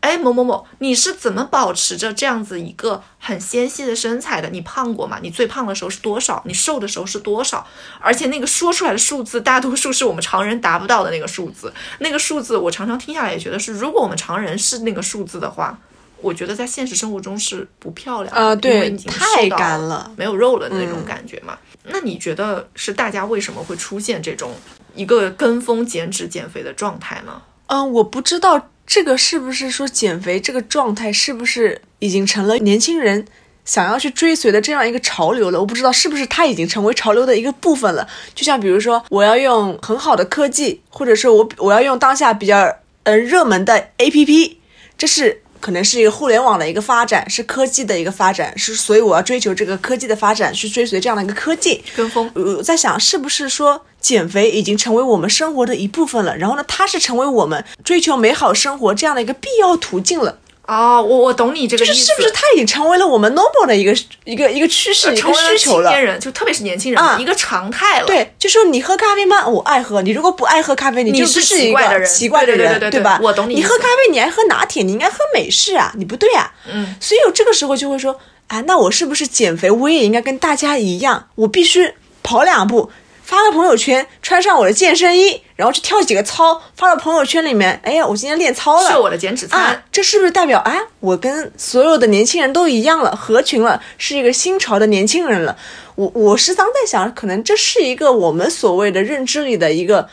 [0.08, 4.48] 哎，某某某，你是怎么保持着这样子一个很纤细的身材的？
[4.50, 5.20] 你胖过吗？
[5.22, 6.42] 你最胖的时候是多少？
[6.46, 7.68] 你瘦的时候是多少？
[8.00, 11.74] 而且那个说出来的数字，大多数是我们常人达不到的那个数字。
[12.00, 15.78] 那个数字，我常常听下来也觉得是，如果我们常人是那个数字的话，
[16.22, 18.56] 我觉得在现实生活中是不漂亮啊。
[18.56, 21.58] 对，太干了，没有肉了的那种感觉嘛。
[21.84, 24.52] 那你觉得是大家为什么会出现这种
[24.96, 27.42] 一个跟风减脂减肥的状态呢？
[27.66, 28.70] 嗯，我不知道。
[28.88, 33.26] 这个是不是说减肥这个状态是不是已经成了年轻人
[33.66, 35.60] 想要去追随的这样一个潮流了？
[35.60, 38.08] 我不知道是不是它已经成为潮流的一个部分了。
[38.34, 44.56] 就像比如说，我要用很好的科技，或者是我我要用当下比较呃热门的 APP，
[44.98, 45.44] 这是。
[45.60, 52.32] 可能是一个互联网的一个发展，是科技的一个发展，是所以我要追求这个科技的发展，去追随这样的一个科技跟风。
[52.34, 56.38] 我在想，是不是说减肥已经成为我们生活的一部分了？
[56.38, 60.38] 然后呢，它是成为我们追求美好生活这样的一个必要途径了？
[60.68, 63.96] 哦，我我懂你这个意思，就是是不是他已经成为了我们 normal 的一个
[64.26, 66.06] 一个一个趋势，一个成为了需求了青年？
[66.06, 68.06] 人，就特别是年轻人啊一个常态了。
[68.06, 69.48] 对，就说你喝咖啡吗？
[69.48, 70.02] 我爱喝。
[70.02, 73.20] 你如果不爱喝咖啡，你你就是是奇怪的人奇怪的人，对对对对对吧？
[73.24, 76.52] 我懂你你喝咖啡，你爱喝拿铁，你应该喝美式啊，你不对啊。
[76.70, 81.94] 嗯，所以我这个时候就会说，啊，那我是不是减肥，我也应该跟大家一样，我必须
[82.24, 82.92] 跑两步，
[83.28, 89.60] 发个朋友圈，穿上我的健身衣，然后去跳几个操，发到朋友圈里面，哎呀，我今天练操了，是我的减脂餐。
[89.60, 95.58] 啊，这是不是代表啊，我跟所有的年轻人都一样了，合群了，是一个新潮的年轻人了？
[95.96, 100.08] 我我时常在想，可能这是一个我们所谓的认知里的一个嘖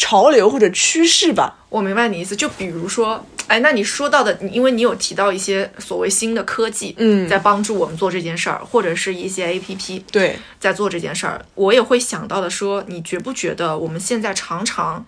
[0.00, 1.58] 潮流或者趋势吧。
[1.68, 15.04] 我明白你意思，就比如说，哎，那你说到的，因为你有提到一些所谓新的科技，嗯在帮助我们做这件事儿，或者是一些 A P P 对，在做这件事儿，我也会想到的说，你觉不觉得我们现在常常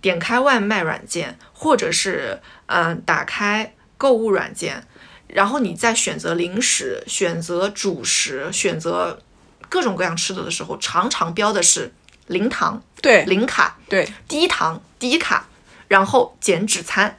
[0.00, 4.82] 点开外卖软件，或者是嗯打开购物软件，
[5.28, 9.20] 然后你在选择零食、选择主食、选择
[9.68, 11.94] 各种各样吃的的时候，常常标的是
[12.26, 15.46] 零糖、对，零卡、对，低糖、低卡，
[15.88, 17.14] 然后减脂餐，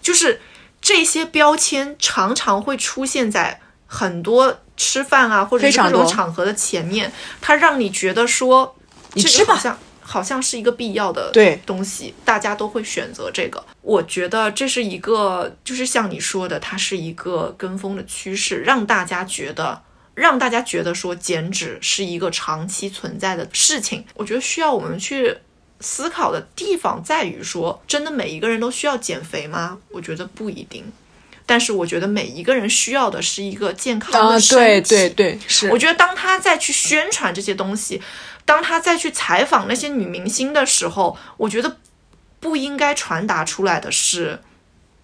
[0.00, 0.40] 就是
[0.80, 8.74] 这些标签常常会出现在很多吃饭啊或者是各种场合的前面，它让你觉得说
[9.14, 9.52] 这你吃吧。
[9.52, 11.60] 个好像好像是一个必要的对。
[11.66, 13.62] 东西，大家都会选择这个。
[13.82, 19.82] 我觉得这是一个，就是像你说的，它是一个跟风的趋势，让大家觉得。
[20.18, 25.38] 让大家觉得说减脂是一个长期存在的事情，我觉得需要我们去
[25.80, 29.78] 思考的地方在于说，真的每一个人都需要减肥吗？
[29.90, 30.84] 我觉得不一定。
[31.46, 34.88] 但是我觉得每一个人需要的是一个健康啊的，身对体。
[34.88, 38.02] 对对，是我觉得当他再去宣传这些东西，
[38.44, 41.76] 当他再去采访那些女明星的时候，我觉得
[42.40, 44.40] 不应该传达出来的是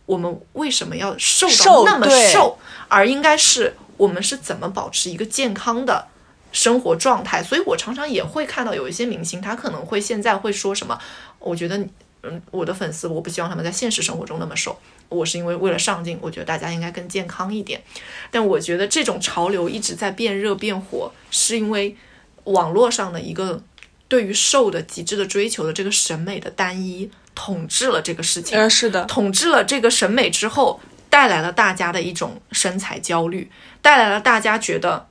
[0.05, 2.59] 我们为什么要瘦瘦到那么对瘦，
[2.89, 6.09] 而应该是我们是怎么保持一个健康的。
[6.57, 10.97] 生活状态，所以我常常也会看到有一些明星，他可能会现在会说什么，
[11.41, 11.77] 我觉得，
[12.23, 14.79] 嗯，我的粉丝，我不希望他们在现实生活中那么瘦，
[15.09, 17.83] 我是因为为了上镜，我觉得大家应该更健康一点。
[18.31, 21.97] 但我觉得这种潮流一直在变热变火，是因为
[22.45, 23.61] 网络上的一个
[24.07, 28.57] 对于瘦的极致的追求的这个审美的单一统治了这个事情。
[28.57, 30.81] 呃是的，统治了这个审美之后，
[31.15, 33.49] 带来了大家的一种身材焦虑，
[33.81, 35.07] 带来了大家觉得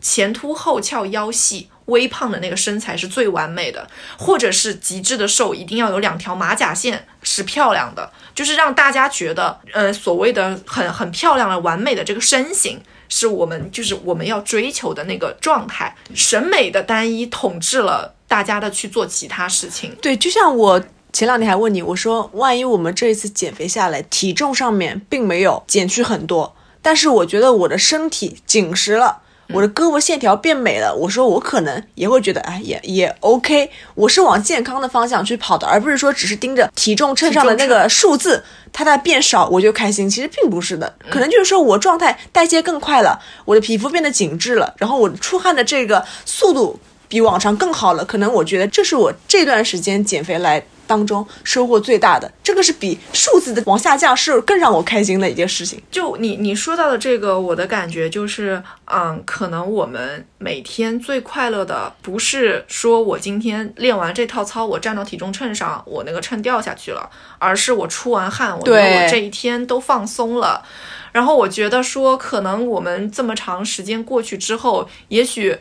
[0.00, 12.82] 前凸后翘、腰细、微胖的那个身材是最完美的，或者是极致的瘦，一定要有两条马甲线是漂亮的，就是让大家觉得，呃，所谓的很很漂亮的完美的这个身形。
[13.14, 19.94] 是我们就是我们要追求的那个状态，审美的单一统治了大家的去做其他事情。
[20.00, 29.18] 对，就像我前两天还问你，我说万一我们这一次减肥下来，体重上面并没有减去很多，但是我觉得我的身体紧实了。
[29.52, 33.70] 我的胳膊线条变美了，我说我可能也会觉得，哎，也也 OK。
[33.94, 38.42] 我是往健康的方向去跑的，而不是说只是盯着体重秤上的那个数字，
[38.72, 40.08] 它在变少我就开心。
[40.08, 46.80] 其实并不是的，可能就是说我状态代谢更快了，我的皮肤变得紧致了，然后我出汗的这个速度
[47.12, 48.02] 比往常更好了。
[48.02, 55.78] 可能我觉得这是我这段时间减肥来当中收获最大的，这个是比数字的往下降是更让我开心的一件事情。
[55.90, 70.62] 就你你说到的这个，我的感觉就是，嗯，可能我们每天最快乐的不是说我今天练完这套操，我站到体重秤上，我那个秤掉下去了，而是我出完汗，我觉得我这一天都放松了。
[71.12, 75.54] 然后我觉得说，可能我们这么长时间过去之后，也许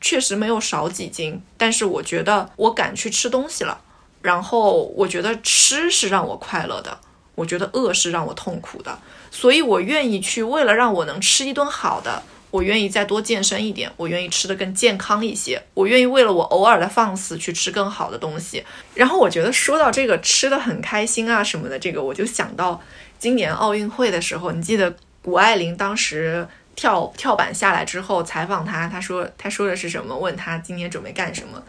[0.00, 3.80] 确实没有少几斤，但是我觉得我敢去吃东西了。
[4.22, 6.98] 然后我觉得吃是让我快乐的，
[7.36, 8.98] 我觉得饿是让我痛苦的，
[9.30, 18.64] 所以我愿意去为了让我能吃一顿好的，我愿意再多健身一点，我愿意吃的更健康一些，我愿意为了我偶尔的放肆去吃更好的东西。
[18.94, 22.82] 然后我觉得说到这个吃的很开心啊什么的，这个我就想到
[23.18, 26.48] 今年奥运会的时候，你记得谷爱凌当时。
[26.76, 30.16] 跳跳板下来之后，采访他，他说他说的是什么？
[30.16, 31.60] 问他今年准备干什么？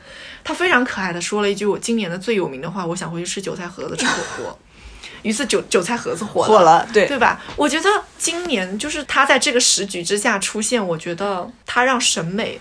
[0.43, 4.59] 他非常可爱的说了一句我今年的最有名的话：我想回去吃韭菜盒子吃火锅。
[5.23, 7.41] 于是韭韭菜盒子火了，火了，对对吧？
[7.55, 12.59] 我觉得今年就是他在这个时局之下出现，我觉得他让审美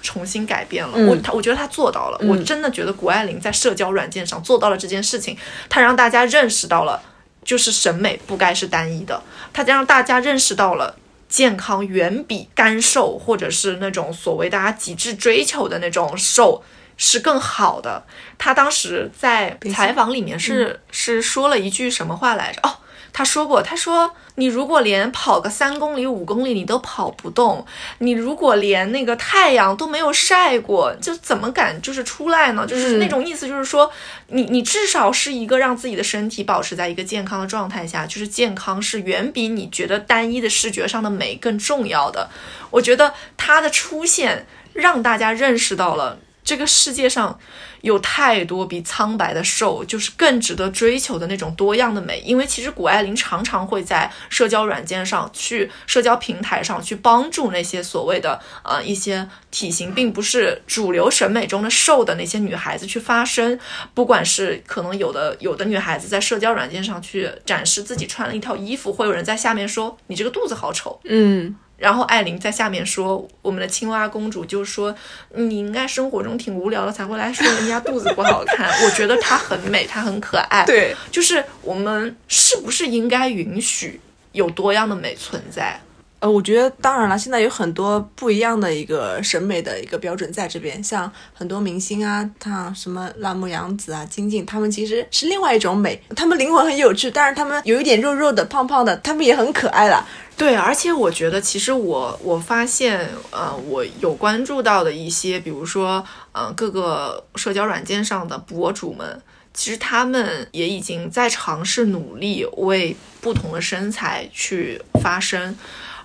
[0.00, 0.96] 重新改变了。
[1.06, 5.36] 我他我觉得他做到了，我真的觉得谷爱凌在社交软件上做到了这件事情，
[5.68, 7.02] 他让大家认识到了，
[7.44, 9.22] 就是审美不该是单一的，
[9.52, 10.96] 他让大家认识到了。
[11.28, 16.62] 健康远比干瘦，或者是那种所谓大家极致追求的那种瘦
[16.96, 18.04] 是更好的。
[18.38, 22.60] 他当时在采访里面是、是说了一句什么话来着？
[22.62, 22.78] 哦，
[23.12, 27.66] 他说过，他说你如果连跑个三公里、五公里你都跑不动，
[27.98, 32.66] 你如果连那个太阳都没有晒过，就怎么敢就是出来呢？
[32.66, 33.90] 就是那种意思，就是说
[34.28, 42.30] 你你至少是一个让自己的身体保持在一个健康的状态下，就是健康是远比你觉得单一的视觉上的美更重要的。
[42.70, 46.18] 我觉得他的出现让大家认识到了。
[46.48, 47.38] 这个世界上
[47.82, 63.60] 有太多比苍白的瘦就是更值得追求的那种多样的美，因为其实谷爱凌常常会在社交软件上去、社交平台上去帮助那些所谓的呃一些体型并不是主流审美中的瘦的那些女孩子去发声，
[63.92, 71.54] 不管是可能有的有的女孩子在社交软件上去展示自己穿了一套衣服，会有人在下面说你这个肚子好丑，嗯。
[71.78, 74.94] 然后艾琳在下面说：“我们的青蛙公主就说，
[75.34, 78.68] 你应该生活中挺无聊的，才会来说人家肚子不好看。
[78.84, 80.64] 我觉得她很美，她很可爱。
[80.66, 84.00] 对，就是我们是不是应该允许
[84.32, 85.80] 有多样的美存在？
[86.20, 100.04] 呃，我觉得当然了，现在有很多不一样的一个审美的一个标准在这边，像很多明星啊，他什么辣目洋子啊、金靖，他们其实是另外一种美，他们灵魂很有趣，但是他们有一点肉肉的、胖胖的，他们也很可爱了。”
[100.36, 109.20] 对，而且我觉得，其实我我发现，呃，我有关注到的一些，比如说，呃，各个社交软件上的博主们，
[109.52, 115.56] 其实他们也已经在尝试努力为不同的身材去发声。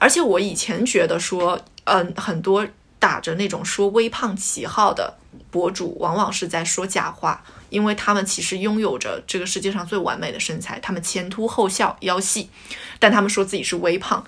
[0.03, 2.67] 而且我以前觉得说，嗯，很多
[2.99, 5.17] 打着那种说微胖旗号的
[5.49, 7.41] 博主，往往是在说假话。
[7.69, 12.49] 因为他们其实拥有着这个世界上最完美的身材，他们前凸后翘，腰细，
[12.99, 14.21] 但他们说自己是微胖。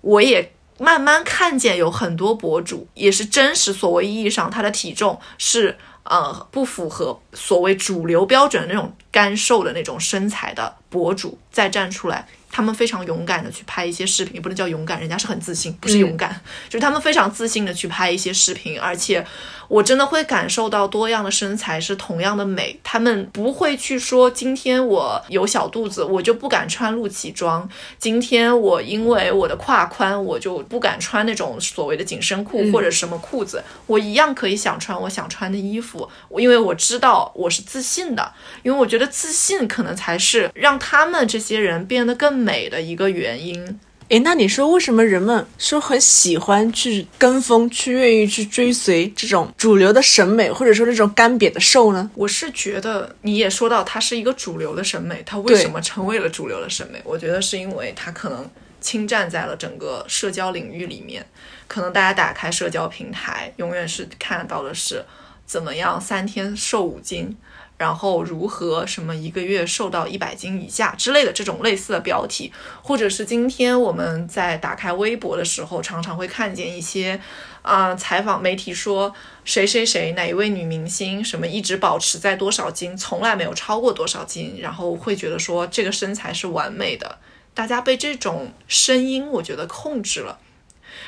[0.00, 12.26] 我也慢慢看见有很多博主，也是真实所谓意义上他的体重是呃不符合所谓主流标准的那种干瘦的那种身材的博主，再站出来。
[12.50, 19.24] 他们非常勇敢的去拍一些视频，也不能叫勇敢，人家是很自信，不是勇敢，就是他们非常自信的去拍一些视频，而且
[19.70, 38.32] 我真的会感受到多样的身材是同样的美，他们不会去说今天我有小肚子，我就不敢穿露脐装，今天我因为我的胯宽，我就不敢穿那种所谓的紧身裤或者什么裤子，我一样可以想穿我想穿的衣服，因为我知道我是自信的，
[38.64, 42.40] 因为我觉得自信可能才是让他们这些人变得更。
[42.40, 43.78] 美的一个原因，
[44.10, 52.10] 诶，那你说为什么人们说很喜欢去跟风，去愿意去追随这种主流的审美，或者说这种干瘪的瘦呢？
[52.16, 57.00] 我是觉得你也说到它是一个主流的审美，它为什么成为了主流的审美？
[57.04, 58.50] 我觉得是因为它可能
[58.80, 61.24] 侵占在了整个社交领域里面，
[61.68, 65.04] 可能大家打开社交平台，永远是看到的是
[65.46, 67.36] 怎么样三天瘦五斤。
[67.80, 72.52] 然后如何什么一个月瘦到一百斤以下之类的这种类似的标题，
[72.82, 77.18] 或者是今天我们在打开微博的时候，常常会看见一些，
[77.62, 79.14] 啊，采访媒体说
[79.46, 87.16] 谁谁谁哪一位女明星什么一直保持在多少斤，从来没有超过多少斤，然后会觉得说这个身材是完美的，
[87.54, 90.38] 大家被这种声音我觉得控制了，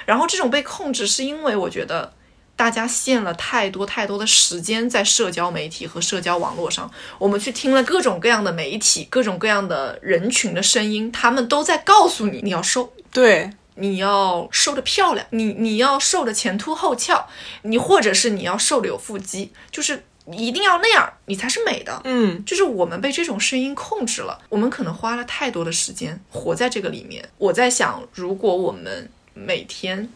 [0.06, 2.14] 然后这种被控制是因为我觉得。
[2.62, 6.88] 大家陷了太多太多的时间在社交媒体和社交网络上，
[7.18, 17.28] 我们去听了各种各样的媒体、各种各样的人群的声音，他们都在告诉你，你要瘦，对，你要瘦的漂亮，你你要瘦的前凸后翘，
[17.62, 22.00] 你或者是你要瘦的有腹肌，就是一定要那样，你才是美的。
[22.04, 27.28] 嗯，就是我们被这种声音控制了，我们可能花了太多的时间活在这个里面。
[27.38, 30.08] 我在想，如果我们每天。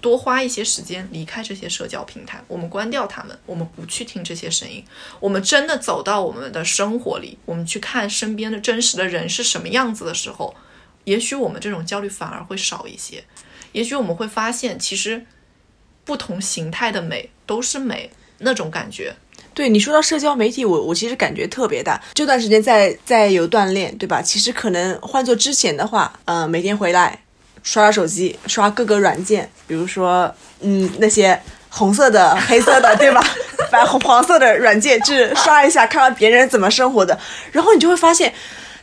[0.00, 4.84] 多花一些时间离开这些社交平台，我们关掉它们，我们不去听这些声音，
[5.20, 10.54] 我们真的走到我们的生活里，我们去看身边的真实的人是什么样子的时候，
[11.04, 13.24] 也许我们这种焦虑反而会少一些，
[13.72, 15.24] 也许我们会发现，其实
[16.04, 19.14] 不同形态的美都是美，那种感觉。
[19.54, 22.02] 对你说到社交媒体，我我其实感觉特别大。
[22.12, 24.20] 这段时间在在有锻炼，对吧？
[24.20, 27.25] 其实可能换做之前的话，呃，每天回来。
[27.66, 31.38] 刷刷手机，刷各个软件，比如说，嗯，那些
[31.68, 33.20] 红色的、黑色的，对吧？
[33.72, 37.18] 白红黄色的软件，就是刷一下，看看别人怎么生活的。
[37.50, 38.32] 然后你就会发现，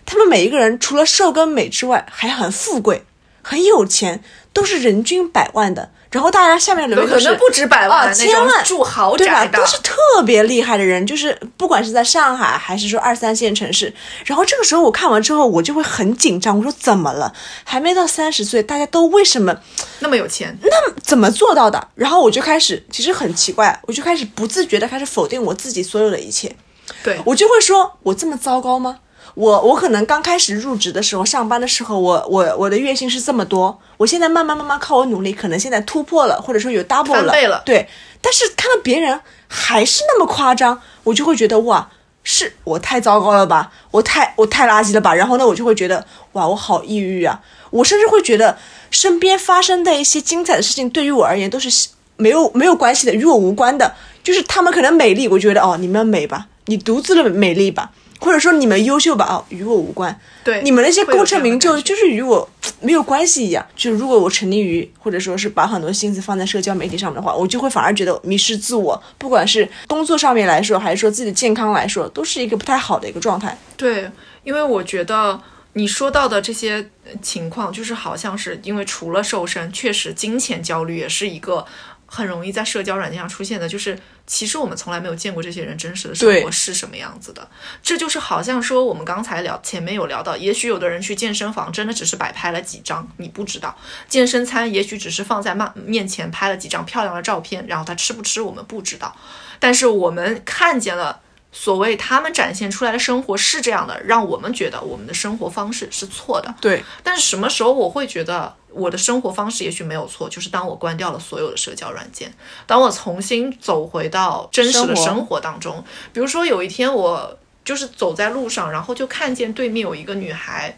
[0.05, 3.05] 他们每一个人除了瘦跟美之外，还很富贵，
[3.41, 4.21] 很有钱，
[4.51, 5.89] 都是人均百万的。
[6.13, 13.91] 然后大家下面留言可能不止百万，千万住豪宅的，都是特别厉害的人，就是不管是在上海还是说二三线城市。
[14.23, 17.33] 然后这个时候我看完之后，我就会很紧张，我说怎么了？
[17.63, 19.57] 还没到三十岁，大家都为什么
[20.01, 20.55] 那么有钱？
[20.61, 20.69] 那
[21.01, 21.87] 怎么做到的？
[21.95, 26.55] 然后我就开始，其实很奇怪，我就开始不自觉的开始否定我自己所有的一切。
[27.01, 28.99] 对我就会说，我这么糟糕吗？
[29.35, 37.87] 我我可能刚开始入职的时候，上班的时候，我我我的月薪是这么多，我现在慢慢慢慢靠我努力，可能现在突破了，或者说有 double 了，倍了对。
[38.21, 41.89] 但是看到别人还是那么夸张，我就会觉得哇，
[42.23, 45.13] 是我太糟糕了吧，我太我太垃圾了吧。
[45.13, 47.41] 然后呢，我就会觉得哇，我好抑郁啊。
[47.71, 48.57] 我甚至会觉得
[48.91, 53.95] 身边发生的一些精彩的事情，对于我而言都是没有没有关系的，与我无关的。
[54.23, 57.91] 就是他们可能美丽，我觉得哦，你们美吧，你独自的美丽吧，
[58.23, 60.17] 或者说你们优秀吧，哦，与我无关。
[60.45, 62.49] 对你们那些功成名就，就是与我
[62.79, 63.65] 没有关系一样。
[63.75, 69.01] 就是如果我沉溺于，或者说是把很多心思放在社交媒体上面的话，我就会反而觉得迷失自我。
[69.17, 73.57] 不管是工作上面来说，还是说自己的健康来说，都是一个不太好的一个状态。
[73.75, 74.09] 对，
[74.45, 75.39] 因为我觉得
[75.73, 81.65] 你说到的这些呃情况，就是好像是因为除了瘦身，确实金钱焦虑也是一个
[82.05, 83.67] 很容易在社交软件上出现的。
[83.67, 87.47] 就是其实我们从来没有见过这些人真实的生活是什么样子的。
[87.81, 93.75] 这就是好像说我们刚才聊前面有聊到，也许有的人去健身房真的只是摆拍了几张，你不知道；
[94.07, 99.15] 健身餐也许只是放在面面前拍了几张漂亮的照片，然后他吃不吃我们不知道，
[99.59, 101.21] 但是我们看见了。
[101.53, 106.53] 所谓他们展现出来的生活是这样的，让我们觉得我们的生活方式是错的。
[106.59, 110.27] 对，但是什么时候我会觉得我的生活方式也许没有错？
[110.27, 112.33] 就是当我关掉了所有的社交软件，
[112.65, 115.81] 当我重新走回到真实的生活生活当中。
[116.11, 120.75] 比如说有一天我就是走在路上，然后就看见对面有一个女孩。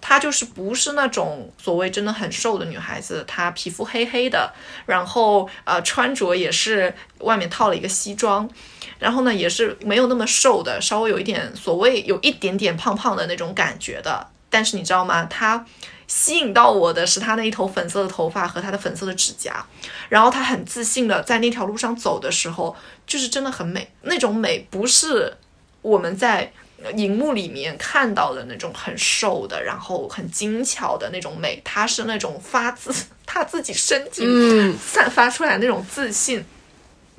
[0.00, 4.52] 她就是不是那种所谓真的很瘦的女孩子，她皮肤黑黑的，
[4.86, 8.48] 然后呃穿着也是外面套了一个西装，
[8.98, 14.26] 然后呢也是没有那么瘦的，稍微有一点所谓有一点点胖胖的那种感觉的。
[14.50, 15.24] 但是你知道吗？
[15.26, 15.66] 她
[16.06, 19.66] 吸引到我的是她那一头粉色的头发和她的粉色的指甲，
[20.08, 22.74] 然后她很自信的在那条路上走的时候，
[23.06, 23.90] 就是真的很美。
[24.02, 25.36] 那种美不是
[25.82, 26.50] 我们在
[26.94, 32.92] 荧幕里面看到的那种很瘦的，然后很精巧的那种美，她是那种发自
[33.26, 36.44] 她自己身体嗯散发出来那种自信。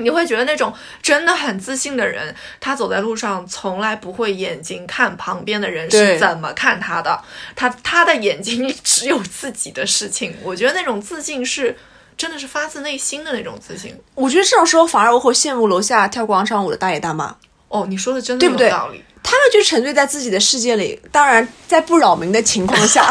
[0.02, 7.22] 你会觉得那种真的很自信的人，他走在路上从来不会眼睛看旁边的人是怎么看他的，
[7.54, 10.34] 他他的眼睛里只有自己的事情。
[10.42, 11.78] 我觉得那种自信是
[12.16, 13.94] 真的是发自内心的那种自信。
[14.16, 17.36] 我觉得这种时候反而我会羡慕楼下跳广场舞的大爷大妈。
[17.68, 19.04] 哦，你说的真的对不对有道理。
[19.30, 23.08] 他们就沉醉在自己的世界里，当然在不扰民的情况下，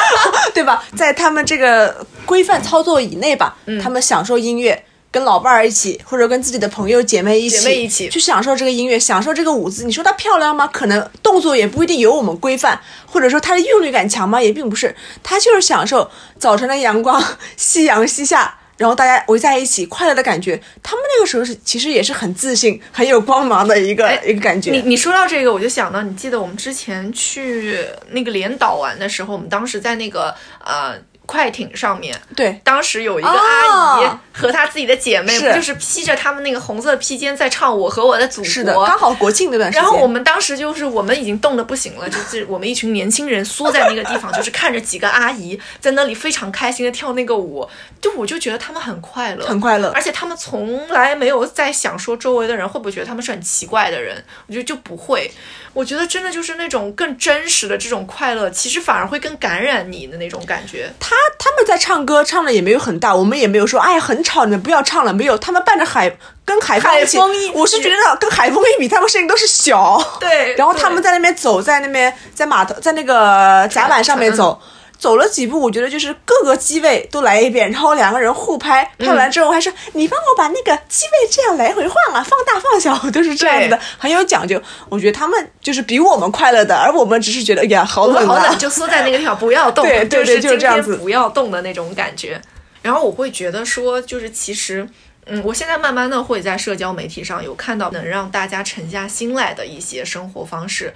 [0.54, 0.82] 对吧？
[0.96, 9.84] 在他们这个规范操作以内吧，嗯他们享受音乐，跟老伴儿一起，或者跟自己的朋友姐妹一起，姐妹一起去享受这个音乐，享受这个舞姿。
[9.84, 10.66] 你说它漂亮吗？
[10.72, 14.40] 可能动作也不一定有我们规范，或者说它的韵律感强吗？
[14.40, 17.22] 也并不是，它就是享受早晨的阳光，
[17.58, 18.54] 夕阳西下。
[18.78, 24.70] 然后大家围在一起快乐的感觉，他们那个时候是其实也是很自信、很有光芒的一个、哎一个感觉。
[24.70, 30.94] 你你说到这个，我就想到，你记得我们之前去那个连岛玩的时候，我们当时在那个呃
[31.28, 38.48] 快艇上面，对，当时有一个阿姨哦和她自己的姐妹，不就是披着他们那个红色披肩在唱《我和我的祖国》？
[38.50, 39.82] 是的，刚好国庆那段时间。
[39.82, 47.68] 然后我们当时就是我们已经冻得不行了，就是我们一群年轻人缩在那个地方， 就是看着几个阿姨在那里非常开心的跳那个舞，
[48.00, 55.30] 就我就觉得他们很快乐，很快乐而且他们从来没有在想说周围的人会不会觉得他们是很奇怪的人，我觉得就不会。
[55.74, 60.90] 我觉得真的就是那种更真实的这种快乐，其实反而会更感染你的那种感觉。
[60.98, 70.02] 他他们在唱歌，唱的也没有很大，我们也没有说哎呀很吵，你们不要唱了，没有，他们伴着海跟海风一起，海风一起我是觉得跟海风一比，他们声音都是小。
[70.20, 74.60] 对然后他们在那边走，在那边在码头在那个甲板上面走。
[74.98, 84.60] 走了几步，我觉得就是各个机位都来一遍，然后两个人互拍，拍完之后还说、你帮我把那个机位这样来回换啊，放大放小，都是这样子的，很有讲究。
[84.88, 92.40] 我觉得他们就是比我们快乐的，而我们只是觉得哎呀好冷啊，好冷，就缩在那个地方不要动，对对对就就是这样子不要动的那种感觉。
[92.82, 94.88] 然后我会觉得说，就是其实。
[95.30, 100.90] 嗯，我现在慢慢的会在社交媒体上有看到能让大家沉下心来的一些生活方式，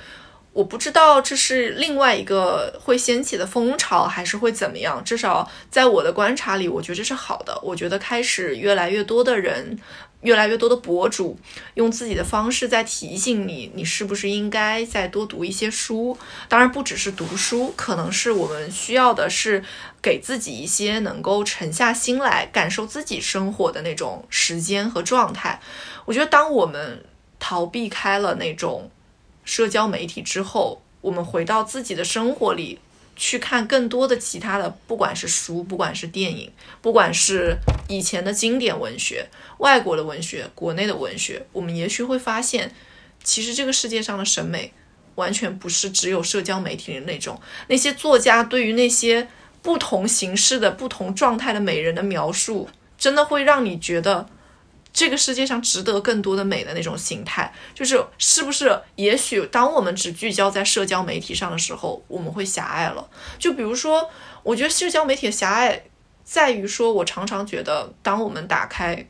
[0.52, 5.02] 我不知道这是另外一个会掀起的风潮，还是会怎么样。
[5.02, 7.58] 至少在我的观察里，我觉得这是好的。
[7.62, 9.78] 我觉得开始越来越多的人，
[10.20, 11.38] 越来越多的博主
[11.72, 16.18] 用自己的方式在提醒你，你是不是应该再多读一些书。
[16.50, 19.64] 当然，不只是读书，可能是我们需要的是
[20.02, 25.58] 给自己一些能够沉下心来感受自己生活的那种时间和状态。
[26.04, 27.02] 我觉得，当我们
[27.38, 28.90] 逃避开了那种
[29.52, 32.78] 社交媒体之后，我们回到自己的生活里，
[33.14, 36.50] 去看更多的其他的，不管是书，不管是电影，
[36.80, 39.28] 不管是以前的经典文学、
[39.58, 42.74] 外国的文学、国内的文学，我们也许会发现，
[43.22, 44.72] 其实这个世界上的审美
[45.16, 47.38] 完全不是只有社交媒体的那种。
[47.68, 49.28] 那些作家对于那些
[49.60, 54.26] 不同形式的、不同状态的美人的描述，真的会让你觉得。
[54.92, 58.78] 这个世界上值得更多的美的那种形态，就是是不是？
[58.96, 63.08] 也许当我们只聚焦在社交媒体上的时候，我们会狭隘了。
[63.38, 64.10] 就比如说，
[64.42, 65.82] 我觉得社交媒体的狭隘
[66.24, 69.06] 在于说，我常常觉得，当我们打开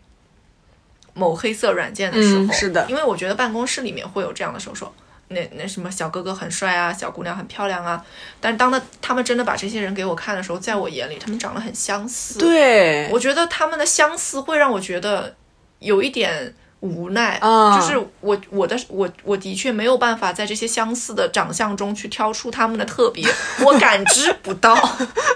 [1.14, 4.95] 某黑色软件的时候，嗯是的因为我觉得办公室里面会有这样的时候说。
[5.28, 8.05] 那那什么小哥哥很帅啊，小姑娘很漂亮啊，
[8.39, 12.39] 但当他他们真的把这些人给我看的时候，在我眼里，他们长得很相似。
[12.39, 15.35] 对，我觉得他们的相似会让我觉得
[15.83, 17.78] 有一点无奈，啊。
[17.78, 23.26] 就是我我的我我的确没有办法在这些相似的长相中去挑出他们的特别，
[23.64, 24.74] 我感知不到，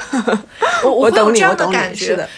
[0.82, 2.28] 我我有这样我懂你，感觉，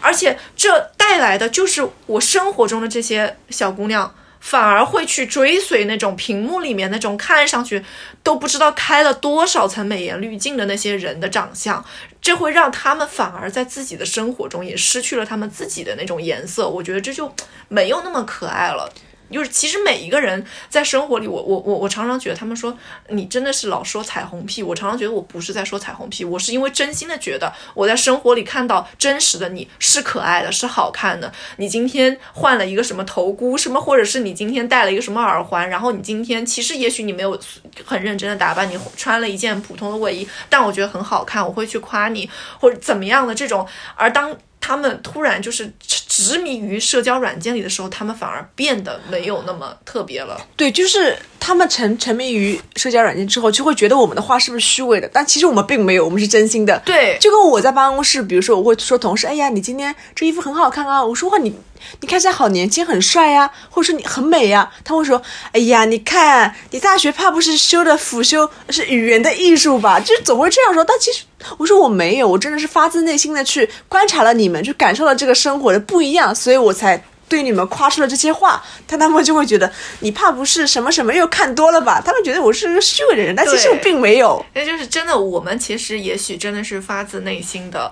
[0.00, 4.14] 而且这带来的就是我生活中的这些小姑娘。
[4.44, 7.82] 反而会去追随那种屏幕里面那种看上去
[8.22, 11.82] 都不知道开了多少层美颜滤镜的那些人的长相，
[12.24, 16.66] 这会让他们反而在自己的生活中也失去了他们自己的那种颜色。
[16.66, 17.30] 我觉得这就
[17.68, 18.90] 没有那么可爱了。
[19.30, 22.76] 就是其实每一个人在生活里，我我我我常常觉得他们说
[23.08, 31.32] 你真的是老说彩虹屁，我常常觉得我不是在说彩虹屁，我是因为真心的觉得我在生活里看到真实的你是可爱的，是好看的。
[31.56, 37.38] 你今天换了一个什么头箍，什么或者是你今天戴了一个什么耳环，然后你今天其实也许你没有
[37.84, 42.28] 很认真的打扮，你穿了一件普通的卫衣，但我觉得很好看，我会去夸你
[42.60, 43.66] 或者怎么样的这种。
[43.96, 45.72] 而当他们突然就是
[46.16, 50.40] 执迷于社交软件里的时候，他们反而变得没有那么特别了。
[50.56, 55.10] 对，就是他们沉沉迷于社交软件之后，就会觉得我们的话是不是虚伪的？
[55.12, 56.80] 但其实我们并没有，我们是真心的。
[56.84, 61.04] 对就跟我在办公室，比如说我会说同事，哎呀，你今天这衣服很好看啊。
[61.04, 61.52] 我说哇，你
[62.00, 69.98] 你看起来好年轻，很帅呀、或者说你很美呀、他会说，哎呀，你看你大学怕不是修的辅修是语言的艺术吧？
[69.98, 70.84] 就总会这样说。
[70.84, 71.24] 但其实
[71.58, 77.04] 我说我没有，我真的是发自内心的去观察了你们，去感受了这个生活的不一样，所以我才。
[77.26, 82.00] 对你们夸出了这些话，但他们就会觉得你怕不是什么什么又看多了吧？
[82.04, 84.44] 他们觉得我是个虚伪的人，但其实我并没有。
[84.54, 87.90] 那就是真的，我们其实也许真的是发自内心的。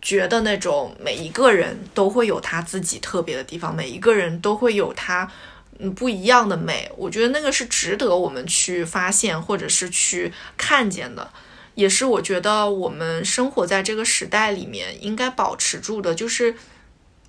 [0.00, 5.30] 觉得那种每一个人都会有他自己特别的地方，每一个人都会有他
[5.78, 6.90] 嗯不一样的美。
[6.96, 11.30] 我觉得那个是值得我们去发现或者是去看见的，
[11.74, 16.54] 也是我觉得我们生活在这个时代里面应该保持住的，就是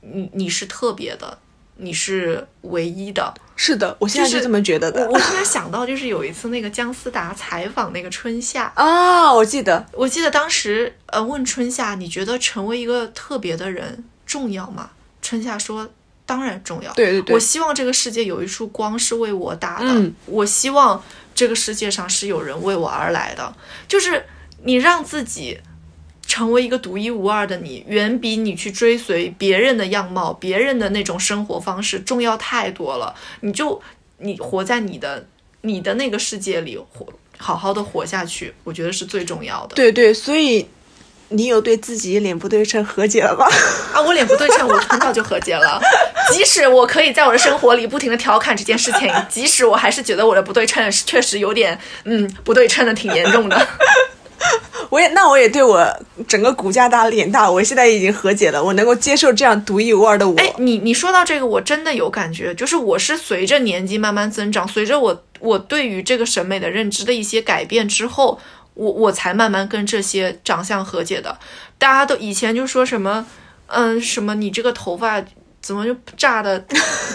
[0.02, 1.38] 你你是特别的，
[1.78, 3.34] 你是唯一的。
[3.56, 5.06] 是的，我现在就就是这么觉得的。
[5.06, 14.92] 我我突然想到，就是有一次那个姜思达采访那个春夏， 啊，我记得，我记得当时呃问春夏，你觉得成为一个特别的人重要吗？
[15.22, 15.90] 春夏说。
[16.26, 16.92] 当然重要。
[16.94, 19.86] 对对对我希望这个世界有一束光是为我打的。
[19.88, 21.04] 嗯我希望
[21.44, 23.54] 这个世界上是有人为我而来的。
[23.86, 24.26] 就是
[24.64, 25.60] 你让自己
[26.26, 33.14] 成为一个独一无二的你，远比你去追随别人的样貌、别人的那种生活方式重要太多了。
[33.42, 33.82] 你就
[34.20, 35.28] 你活在你的
[35.62, 37.06] 你的那个世界里，活
[37.38, 39.76] 好好的活下去，我觉得是最重要的。
[39.76, 40.66] 对对，所以
[41.34, 43.46] 你有对自己脸不对称和解了吗？
[43.94, 45.82] 啊，我脸不对称，我很早就和解了。
[46.32, 53.68] 即使我可以在我的生活里不停的调侃这件事情， 即使我还是觉得我的不对称是确实有点，嗯，不对称的挺严重的。
[54.90, 55.88] 我也，那我也对我
[56.28, 60.38] 整个骨架大、脸大，我现在已经和解了，我能够接受这样独一无二的我。
[60.38, 68.40] 哎，你你说到这个，我真的有感觉，就是我是随着年纪慢慢增长，随着我我对于这个审美的认知的一些改变之后，
[68.74, 71.38] 我我才慢慢跟这些长相和解的。
[71.78, 73.26] 大家都以前就说什么，
[73.68, 75.24] 嗯，什么你这个头发
[75.62, 76.64] 怎么就炸的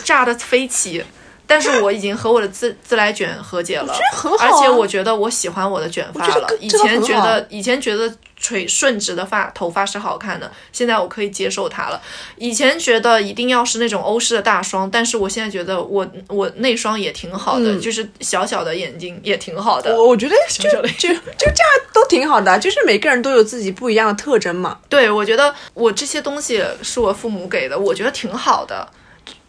[0.05, 1.05] 炸的飞起？
[1.47, 3.95] 但是我已经和我的自自来卷和解了，
[4.39, 6.47] 而且我觉得我喜欢我的卷发了。
[6.61, 12.01] 以前觉得以前觉得垂顺直的发头发是好看的，现在我可以接受它了。
[12.37, 19.95] 以前觉得一定要是那种欧式的大双，但是我现在觉得我我内双也挺好的，嗯就是小小的眼睛也挺好的。
[19.95, 24.79] 我我觉得就就就这样都挺好的，啊就是每个人都有自己不一样的特征嘛。
[24.89, 28.89] 对，我觉得我这些东西是我父母给的，我觉得挺好的。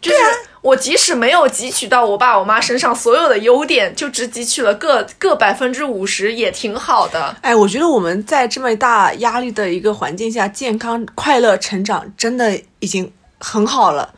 [0.00, 0.18] 就是
[0.62, 7.36] 我即使没有汲取到我爸我妈身上所有的优点，就只汲取了各各百分之五十，也挺好的。
[7.42, 14.14] 哎，我觉得我们在这么大压力的一个环境下，健康、快乐、成长，真的已经很好了。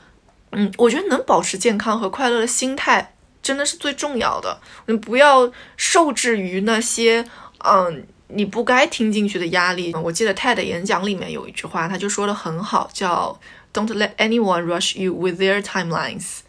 [0.52, 4.58] 嗯，我觉得能保持健康和快乐的心态真的是最重要的。
[4.86, 7.24] 你不要受制于那些
[7.64, 9.94] 嗯你不该听进去的压力。
[9.94, 13.38] 我记得 TED 演讲里面有一句话，他就说的很好，叫
[13.72, 16.40] "Don't let anyone rush you with their timelines"，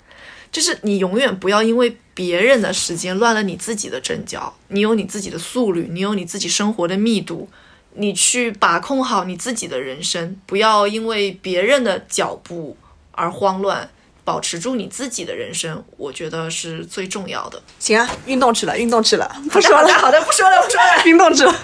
[0.52, 4.56] 就是你永远不要因为别人的时间，乱了你自己的阵脚。
[4.68, 7.50] 你有你自己的速率，你有你自己生活的密度，
[7.96, 12.78] 你去把控好你自己的人生，不要因为别人的脚步
[13.12, 13.90] 而慌乱，
[14.24, 17.62] 保持住你自己的人生，我觉得是最重要的。
[17.80, 21.04] 行啊，运动去了，运动去了，不说了，好的，好的，不说了，不说了。
[21.06, 21.56] 运动去了。